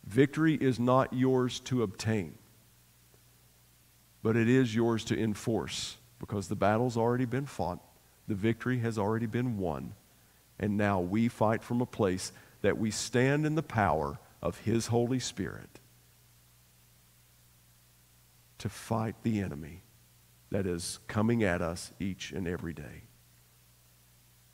Victory 0.05 0.53
is 0.53 0.80
not 0.80 1.11
yours 1.11 1.59
to 1.61 1.82
obtain, 1.82 2.38
but 4.21 4.36
it 4.36 4.47
is 4.47 4.76
yours 4.76 5.03
to 5.05 5.19
enforce 5.19 5.97
because 6.19 6.47
the 6.47 6.55
battle's 6.55 6.95
already 6.95 7.26
been 7.26 7.47
fought, 7.47 7.80
the 8.28 8.36
victory 8.36 8.80
has 8.80 8.99
already 8.99 9.26
been 9.26 9.57
won, 9.57 9.93
and 10.59 10.77
now 10.77 10.99
we 10.99 11.27
fight 11.27 11.63
from 11.63 11.81
a 11.81 11.85
place 11.85 12.31
that 12.61 12.77
we 12.77 12.91
stand 12.91 13.45
in 13.45 13.55
the 13.55 13.63
power 13.63 14.19
of 14.41 14.59
His 14.59 14.87
Holy 14.87 15.19
Spirit 15.19 15.79
to 18.57 18.69
fight 18.69 19.15
the 19.23 19.39
enemy 19.39 19.83
that 20.49 20.65
is 20.65 20.99
coming 21.07 21.43
at 21.43 21.61
us 21.61 21.91
each 21.99 22.31
and 22.31 22.47
every 22.47 22.73
day. 22.73 23.03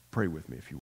Pray 0.09 0.27
with 0.27 0.49
me 0.49 0.57
if 0.57 0.71
you 0.71 0.79